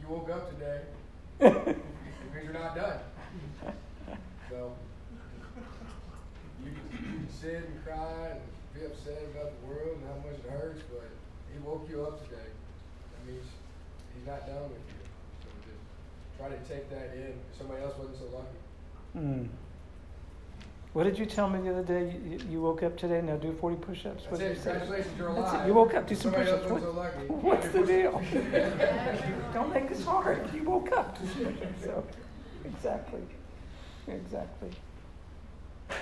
You 0.02 0.08
woke 0.08 0.30
up 0.30 0.50
today 0.52 0.82
because 1.40 2.44
you're 2.44 2.54
not 2.54 2.76
done. 2.76 3.00
So 4.50 4.72
you 6.64 6.72
can, 6.72 7.06
you 7.06 7.20
can 7.20 7.30
sit 7.30 7.56
and 7.56 7.86
cry 7.86 8.32
and 8.32 8.40
be 8.74 8.86
upset 8.86 9.24
about 9.36 9.52
the 9.52 9.68
world 9.68 9.98
and 9.98 10.08
how 10.08 10.16
much 10.30 10.40
it 10.40 10.50
hurts, 10.50 10.82
but 10.90 11.10
he 11.52 11.60
woke 11.60 11.88
you 11.90 12.04
up 12.04 12.24
today. 12.24 12.48
That 12.48 13.32
means 13.32 13.46
he's 14.16 14.26
not 14.26 14.48
done 14.48 14.64
with 14.64 14.80
you. 14.88 15.04
So 15.44 15.50
just 15.68 15.84
try 16.40 16.48
to 16.50 16.60
take 16.70 16.90
that 16.90 17.16
in. 17.16 17.34
Somebody 17.58 17.84
else 17.84 17.98
wasn't 17.98 18.18
so 18.18 18.26
lucky. 18.38 18.61
Mm. 19.18 19.48
What 20.94 21.04
did 21.06 21.18
you 21.18 21.26
tell 21.26 21.48
me 21.50 21.62
the 21.62 21.72
other 21.72 21.84
day? 21.84 22.16
You, 22.30 22.40
you 22.50 22.62
woke 22.62 22.84
up 22.84 22.98
today. 22.98 23.22
Now 23.22 23.38
do 23.38 23.54
forty 23.54 23.78
push-ups. 23.78 24.24
What 24.30 24.40
That's 24.40 24.42
did 24.42 24.52
it. 24.52 24.58
you 24.58 24.62
say? 24.64 24.72
Congratulations, 24.72 25.18
you're 25.18 25.28
alive. 25.30 25.68
You 25.68 25.74
woke 25.74 25.94
up. 25.94 26.08
Do 26.08 26.16
some 26.16 26.34
Somebody 26.34 26.52
push-ups. 26.52 26.70
What- 26.72 26.82
so. 26.82 26.88
What's 27.48 27.70
the 27.70 27.86
deal? 27.86 28.22
Don't 29.54 29.74
make 29.74 29.88
this 29.90 30.04
hard. 30.04 30.54
You 30.54 30.64
woke 30.64 30.92
up. 30.92 31.18
Do 31.20 31.28
some 31.28 31.54
push-ups. 31.54 31.84
So, 31.84 32.04
exactly. 32.66 33.22
Exactly. 34.08 34.70
Yeah. 35.90 35.96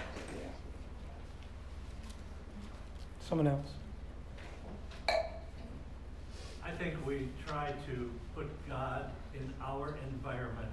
Someone 3.28 3.48
else. 3.48 3.68
I 6.64 6.72
think 6.78 6.96
we 7.06 7.28
try 7.48 7.72
to 7.88 8.10
put 8.36 8.48
God 8.68 9.12
in 9.34 9.54
our 9.64 9.96
environment 10.12 10.72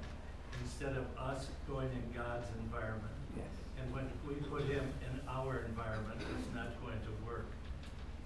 instead 0.62 0.97
of 0.97 1.05
us 1.19 1.49
going 1.69 1.88
in 1.88 2.05
God's 2.16 2.49
environment. 2.61 3.12
Yes. 3.37 3.47
And 3.81 3.92
when 3.92 4.09
we 4.27 4.35
put 4.49 4.62
him 4.62 4.85
in 5.05 5.21
our 5.29 5.64
environment, 5.69 6.21
it's 6.21 6.55
not 6.55 6.81
going 6.81 6.99
to 7.01 7.27
work. 7.27 7.47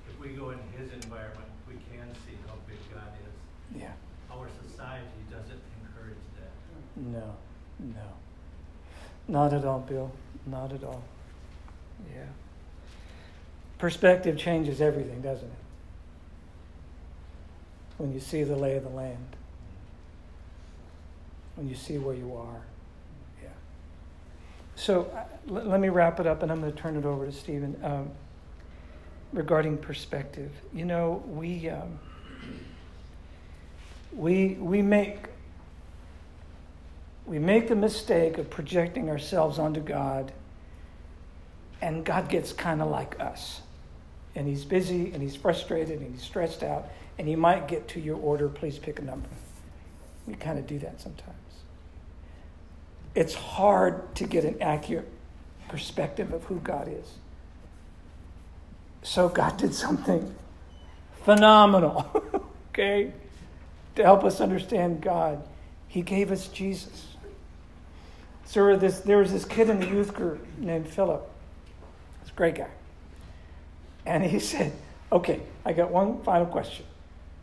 If 0.09 0.19
we 0.21 0.31
go 0.31 0.51
in 0.51 0.59
his 0.77 0.93
environment, 0.93 1.49
we 1.69 1.75
can 1.75 2.09
see 2.27 2.37
how 2.47 2.55
big 2.67 2.79
God 2.93 3.13
is. 3.27 3.81
Yeah. 3.81 3.93
Our 4.33 4.49
society 4.69 5.07
doesn't 5.31 5.61
encourage 5.83 6.19
that. 6.39 6.53
No. 6.97 7.35
No. 7.79 8.09
Not 9.29 9.53
at 9.53 9.65
all, 9.65 9.81
Bill. 9.81 10.11
Not 10.47 10.73
at 10.73 10.85
all. 10.85 11.03
Yeah. 12.15 12.25
Perspective 13.79 14.37
changes 14.37 14.81
everything, 14.81 15.21
doesn't 15.21 15.47
it? 15.47 15.55
When 17.99 18.13
you 18.13 18.21
see 18.21 18.43
the 18.45 18.57
lay 18.57 18.77
of 18.77 18.83
the 18.83 18.91
land, 18.91 19.37
when 21.61 21.69
you 21.69 21.75
see 21.75 21.99
where 21.99 22.15
you 22.15 22.35
are. 22.35 22.63
Yeah. 23.43 23.51
So 24.77 25.11
uh, 25.15 25.55
l- 25.55 25.67
let 25.67 25.79
me 25.79 25.91
wrap 25.91 26.19
it 26.19 26.27
up 26.27 26.43
and 26.43 26.51
I'm 26.51 26.59
going 26.63 26.73
to 26.73 26.79
turn 26.79 26.97
it 26.97 27.05
over 27.05 27.27
to 27.27 27.33
Stephen. 27.33 27.79
Um, 27.85 28.11
regarding 29.35 29.77
perspective, 29.77 30.51
you 30.73 30.87
know, 30.87 31.23
we, 31.29 31.69
um, 31.69 31.99
we, 34.15 34.55
we 34.55 34.81
make 34.81 35.27
we 37.27 37.39
make 37.39 37.69
the 37.69 37.77
mistake 37.77 38.39
of 38.39 38.51
projecting 38.51 39.09
ourselves 39.09 39.61
onto 39.61 39.79
God, 39.81 40.33
and 41.81 42.05
God 42.05 42.29
gets 42.29 42.53
kind 42.53 42.83
of 42.83 42.89
like 42.89 43.21
us. 43.21 43.61
And 44.35 44.49
He's 44.49 44.65
busy, 44.65 45.13
and 45.13 45.23
He's 45.23 45.37
frustrated, 45.37 46.01
and 46.01 46.13
He's 46.13 46.25
stressed 46.25 46.65
out, 46.65 46.89
and 47.19 47.29
He 47.29 47.37
might 47.37 47.69
get 47.69 47.87
to 47.89 48.01
your 48.01 48.17
order, 48.17 48.49
please 48.49 48.79
pick 48.79 48.99
a 48.99 49.03
number. 49.03 49.29
We 50.27 50.35
kind 50.35 50.59
of 50.59 50.67
do 50.67 50.81
that 50.81 51.01
sometimes. 51.01 51.40
It's 53.15 53.35
hard 53.35 54.15
to 54.17 54.25
get 54.25 54.45
an 54.45 54.61
accurate 54.61 55.09
perspective 55.69 56.33
of 56.33 56.45
who 56.45 56.57
God 56.61 56.89
is. 56.89 57.15
So 59.03 59.29
God 59.29 59.57
did 59.57 59.75
something 59.75 60.35
phenomenal, 61.25 62.11
okay, 62.71 63.13
to 63.97 64.03
help 64.03 64.25
us 64.25 64.41
understand 64.41 65.01
God. 65.01 65.43
He 65.89 66.03
gave 66.03 66.31
us 66.31 66.49
Jesus. 66.49 67.09
So 68.45 68.77
this, 68.77 69.01
there 69.01 69.19
was 69.19 69.33
this 69.33 69.45
kid 69.45 69.71
in 69.71 69.81
the 69.81 69.87
youth 69.87 70.13
group 70.13 70.45
named 70.59 70.89
Philip. 70.89 71.29
This 72.23 72.33
great 72.33 72.57
guy. 72.57 72.69
And 74.07 74.25
he 74.25 74.39
said, 74.41 74.73
Okay, 75.13 75.41
I 75.65 75.73
got 75.73 75.91
one 75.91 76.21
final 76.23 76.47
question. 76.47 76.87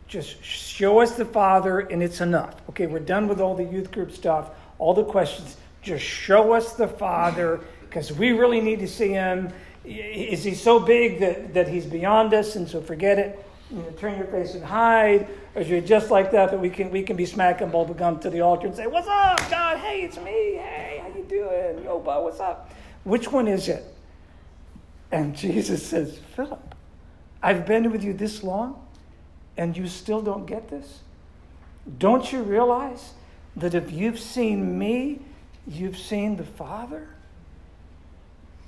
Just 0.06 0.42
show 0.42 1.00
us 1.00 1.16
the 1.16 1.24
Father 1.24 1.80
and 1.80 2.02
it's 2.02 2.22
enough. 2.22 2.54
Okay, 2.70 2.86
we're 2.86 2.98
done 2.98 3.28
with 3.28 3.40
all 3.40 3.54
the 3.54 3.64
youth 3.64 3.90
group 3.90 4.10
stuff, 4.10 4.50
all 4.78 4.94
the 4.94 5.04
questions. 5.04 5.56
Just 5.82 6.04
show 6.04 6.52
us 6.52 6.72
the 6.72 6.88
Father 6.88 7.60
because 7.82 8.12
we 8.12 8.32
really 8.32 8.60
need 8.60 8.80
to 8.80 8.88
see 8.88 9.08
him. 9.08 9.50
Is 9.84 10.44
he 10.44 10.54
so 10.54 10.78
big 10.78 11.20
that, 11.20 11.54
that 11.54 11.68
he's 11.68 11.86
beyond 11.86 12.34
us 12.34 12.56
and 12.56 12.68
so 12.68 12.80
forget 12.80 13.18
it? 13.18 13.44
You 13.70 13.78
know, 13.78 13.90
turn 13.92 14.16
your 14.16 14.26
face 14.26 14.54
and 14.54 14.64
hide, 14.64 15.28
or 15.54 15.60
is 15.60 15.68
you 15.68 15.80
just 15.82 16.10
like 16.10 16.30
that 16.30 16.50
that 16.50 16.58
we 16.58 16.70
can 16.70 16.90
we 16.90 17.02
can 17.02 17.16
be 17.16 17.26
smacking 17.26 17.68
bubble 17.68 17.92
gum 17.92 18.18
to 18.20 18.30
the 18.30 18.40
altar 18.40 18.66
and 18.66 18.74
say, 18.74 18.86
"What's 18.86 19.08
up, 19.08 19.38
God? 19.50 19.76
Hey, 19.76 20.00
it's 20.02 20.16
me. 20.16 20.54
Hey, 20.54 21.02
how 21.02 21.08
you 21.08 21.24
doing? 21.24 21.84
Yo, 21.84 21.98
bud, 21.98 22.24
what's 22.24 22.40
up?" 22.40 22.72
Which 23.04 23.30
one 23.30 23.46
is 23.46 23.68
it? 23.68 23.84
And 25.12 25.36
Jesus 25.36 25.84
says, 25.84 26.18
"Philip, 26.34 26.74
I've 27.42 27.66
been 27.66 27.92
with 27.92 28.02
you 28.02 28.14
this 28.14 28.42
long, 28.42 28.86
and 29.58 29.76
you 29.76 29.86
still 29.86 30.22
don't 30.22 30.46
get 30.46 30.68
this. 30.68 31.00
Don't 31.98 32.32
you 32.32 32.42
realize 32.42 33.12
that 33.60 33.74
if 33.74 33.90
you've 33.92 34.18
seen 34.18 34.78
me, 34.78 35.20
you've 35.66 35.98
seen 35.98 36.36
the 36.36 36.44
Father?" 36.44 37.08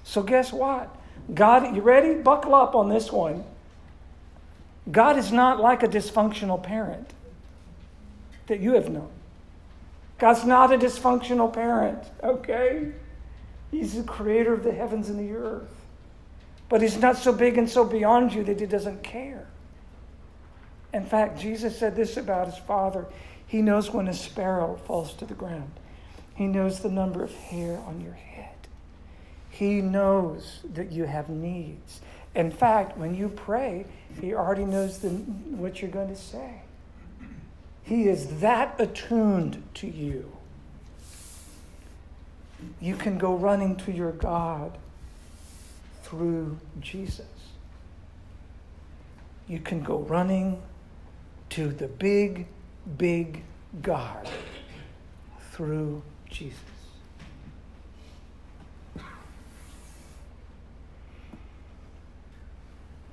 So 0.04 0.22
guess 0.22 0.52
what? 0.52 0.94
God, 1.32 1.74
you 1.74 1.82
ready? 1.82 2.14
Buckle 2.14 2.54
up 2.54 2.74
on 2.74 2.88
this 2.88 3.12
one. 3.12 3.44
God 4.90 5.16
is 5.16 5.30
not 5.30 5.60
like 5.60 5.82
a 5.82 5.88
dysfunctional 5.88 6.62
parent 6.62 7.12
that 8.46 8.60
you 8.60 8.72
have 8.74 8.88
known. 8.90 9.10
God's 10.18 10.44
not 10.44 10.72
a 10.72 10.78
dysfunctional 10.78 11.52
parent, 11.52 12.02
okay? 12.22 12.92
He's 13.70 13.94
the 13.94 14.02
creator 14.02 14.52
of 14.52 14.64
the 14.64 14.72
heavens 14.72 15.08
and 15.08 15.18
the 15.18 15.34
earth. 15.34 15.68
But 16.68 16.82
he's 16.82 16.98
not 16.98 17.16
so 17.16 17.32
big 17.32 17.58
and 17.58 17.68
so 17.68 17.84
beyond 17.84 18.32
you 18.32 18.44
that 18.44 18.60
he 18.60 18.66
doesn't 18.66 19.02
care. 19.02 19.46
In 20.92 21.04
fact, 21.04 21.38
Jesus 21.38 21.78
said 21.78 21.94
this 21.94 22.16
about 22.16 22.46
his 22.46 22.58
Father 22.58 23.06
He 23.50 23.62
knows 23.62 23.90
when 23.90 24.06
a 24.06 24.14
sparrow 24.14 24.78
falls 24.86 25.12
to 25.14 25.26
the 25.26 25.34
ground, 25.34 25.72
he 26.36 26.46
knows 26.46 26.78
the 26.78 26.88
number 26.88 27.24
of 27.24 27.34
hair 27.34 27.80
on 27.84 28.00
your 28.00 28.14
head. 28.14 28.54
He 29.50 29.80
knows 29.80 30.60
that 30.72 30.92
you 30.92 31.04
have 31.04 31.28
needs. 31.28 32.00
In 32.36 32.52
fact, 32.52 32.96
when 32.96 33.16
you 33.16 33.28
pray, 33.28 33.86
He 34.20 34.34
already 34.34 34.64
knows 34.64 34.98
the, 34.98 35.08
what 35.08 35.82
you're 35.82 35.90
going 35.90 36.08
to 36.08 36.16
say. 36.16 36.62
He 37.82 38.08
is 38.08 38.38
that 38.38 38.76
attuned 38.78 39.64
to 39.74 39.88
you. 39.88 40.30
You 42.80 42.94
can 42.94 43.18
go 43.18 43.34
running 43.34 43.74
to 43.78 43.90
your 43.90 44.12
God 44.12 44.78
through 46.04 46.56
Jesus. 46.78 47.26
You 49.48 49.58
can 49.58 49.82
go 49.82 49.98
running 49.98 50.62
to 51.50 51.68
the 51.68 51.88
big, 51.88 52.46
big 52.98 53.42
God 53.82 54.28
through 55.52 56.02
Jesus. 56.28 56.58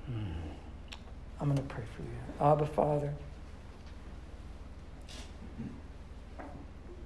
Hmm. 0.05 0.31
I'm 1.39 1.47
going 1.47 1.57
to 1.57 1.63
pray 1.63 1.83
for 1.95 2.01
you. 2.01 2.07
Abba, 2.39 2.65
Father, 2.65 3.13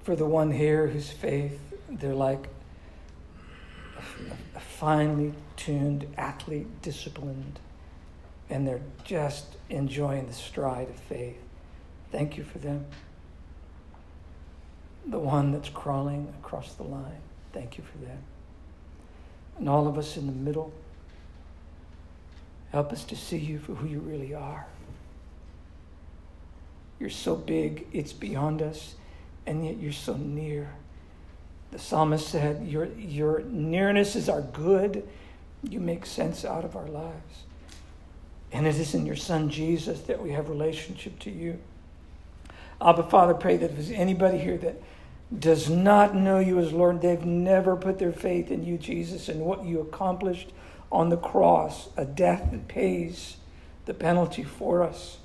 for 0.02 0.16
the 0.16 0.26
one 0.26 0.50
here 0.50 0.86
whose 0.86 1.10
faith, 1.10 1.58
they're 1.88 2.14
like 2.14 2.48
a, 3.96 4.02
a 4.56 4.60
finely 4.60 5.34
tuned 5.56 6.06
athlete, 6.16 6.82
disciplined, 6.82 7.58
and 8.48 8.66
they're 8.66 8.82
just 9.04 9.56
enjoying 9.70 10.26
the 10.26 10.32
stride 10.32 10.88
of 10.88 10.96
faith. 10.96 11.41
Thank 12.12 12.36
you 12.36 12.44
for 12.44 12.58
them. 12.58 12.84
The 15.06 15.18
one 15.18 15.50
that's 15.50 15.70
crawling 15.70 16.32
across 16.40 16.74
the 16.74 16.84
line, 16.84 17.22
thank 17.52 17.78
you 17.78 17.82
for 17.82 17.98
them. 17.98 18.18
And 19.58 19.68
all 19.68 19.88
of 19.88 19.98
us 19.98 20.16
in 20.16 20.26
the 20.26 20.32
middle, 20.32 20.72
help 22.70 22.92
us 22.92 23.02
to 23.04 23.16
see 23.16 23.38
you 23.38 23.58
for 23.58 23.74
who 23.74 23.88
you 23.88 23.98
really 23.98 24.34
are. 24.34 24.66
You're 27.00 27.10
so 27.10 27.34
big, 27.34 27.86
it's 27.92 28.12
beyond 28.12 28.62
us, 28.62 28.94
and 29.46 29.64
yet 29.66 29.78
you're 29.78 29.90
so 29.90 30.16
near. 30.16 30.70
The 31.72 31.78
psalmist 31.78 32.28
said, 32.28 32.68
Your, 32.68 32.84
your 32.92 33.40
nearness 33.40 34.14
is 34.14 34.28
our 34.28 34.42
good. 34.42 35.08
You 35.68 35.80
make 35.80 36.04
sense 36.04 36.44
out 36.44 36.64
of 36.64 36.76
our 36.76 36.86
lives. 36.86 37.44
And 38.52 38.66
it 38.66 38.76
is 38.76 38.94
in 38.94 39.06
your 39.06 39.16
Son 39.16 39.48
Jesus 39.48 40.02
that 40.02 40.22
we 40.22 40.32
have 40.32 40.50
relationship 40.50 41.18
to 41.20 41.30
you. 41.30 41.58
Abba, 42.84 43.04
Father, 43.04 43.34
pray 43.34 43.56
that 43.56 43.70
if 43.70 43.76
there's 43.76 43.90
anybody 43.90 44.38
here 44.38 44.58
that 44.58 44.82
does 45.38 45.70
not 45.70 46.14
know 46.14 46.38
you 46.38 46.58
as 46.58 46.72
Lord, 46.72 47.00
they've 47.00 47.24
never 47.24 47.76
put 47.76 47.98
their 47.98 48.12
faith 48.12 48.50
in 48.50 48.64
you, 48.64 48.76
Jesus, 48.76 49.28
and 49.28 49.40
what 49.40 49.64
you 49.64 49.80
accomplished 49.80 50.52
on 50.90 51.08
the 51.08 51.16
cross, 51.16 51.88
a 51.96 52.04
death 52.04 52.50
that 52.50 52.68
pays 52.68 53.36
the 53.86 53.94
penalty 53.94 54.42
for 54.42 54.82
us, 54.82 55.18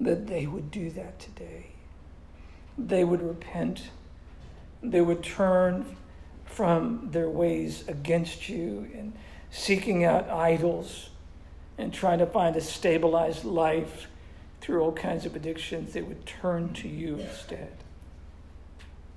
that 0.00 0.26
they 0.26 0.46
would 0.46 0.70
do 0.70 0.90
that 0.90 1.20
today. 1.20 1.66
They 2.76 3.04
would 3.04 3.22
repent. 3.22 3.90
They 4.82 5.00
would 5.00 5.22
turn 5.22 5.96
from 6.44 7.10
their 7.12 7.28
ways 7.28 7.86
against 7.88 8.48
you 8.48 8.88
and 8.94 9.12
seeking 9.50 10.04
out 10.04 10.28
idols 10.28 11.10
and 11.76 11.92
trying 11.92 12.18
to 12.18 12.26
find 12.26 12.56
a 12.56 12.60
stabilized 12.60 13.44
life 13.44 14.08
through 14.60 14.80
all 14.80 14.92
kinds 14.92 15.26
of 15.26 15.36
addictions. 15.36 15.92
They 15.92 16.02
would 16.02 16.26
turn 16.26 16.72
to 16.74 16.88
you 16.88 17.18
instead. 17.18 17.72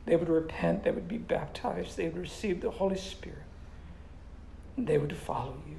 They 0.05 0.15
would 0.15 0.29
repent, 0.29 0.83
they 0.83 0.91
would 0.91 1.07
be 1.07 1.17
baptized, 1.17 1.95
they 1.95 2.05
would 2.05 2.17
receive 2.17 2.61
the 2.61 2.71
Holy 2.71 2.97
Spirit, 2.97 3.43
and 4.75 4.87
they 4.87 4.97
would 4.97 5.15
follow 5.15 5.57
you. 5.67 5.77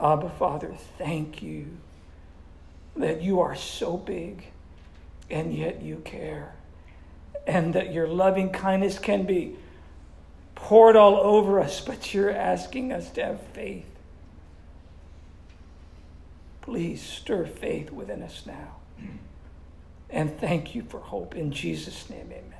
Abba, 0.00 0.30
Father, 0.30 0.74
thank 0.98 1.42
you 1.42 1.76
that 2.96 3.22
you 3.22 3.40
are 3.40 3.54
so 3.54 3.96
big 3.96 4.46
and 5.30 5.54
yet 5.54 5.82
you 5.82 5.96
care, 6.04 6.54
and 7.46 7.74
that 7.74 7.92
your 7.92 8.06
loving 8.08 8.50
kindness 8.50 8.98
can 8.98 9.24
be 9.24 9.56
poured 10.54 10.96
all 10.96 11.16
over 11.16 11.60
us, 11.60 11.80
but 11.80 12.12
you're 12.12 12.30
asking 12.30 12.92
us 12.92 13.10
to 13.10 13.24
have 13.24 13.40
faith. 13.52 13.86
Please 16.64 17.02
stir 17.02 17.44
faith 17.44 17.90
within 17.90 18.22
us 18.22 18.44
now. 18.46 18.76
And 20.08 20.40
thank 20.40 20.74
you 20.74 20.82
for 20.82 20.98
hope. 20.98 21.34
In 21.34 21.52
Jesus' 21.52 22.08
name, 22.08 22.28
amen. 22.32 22.53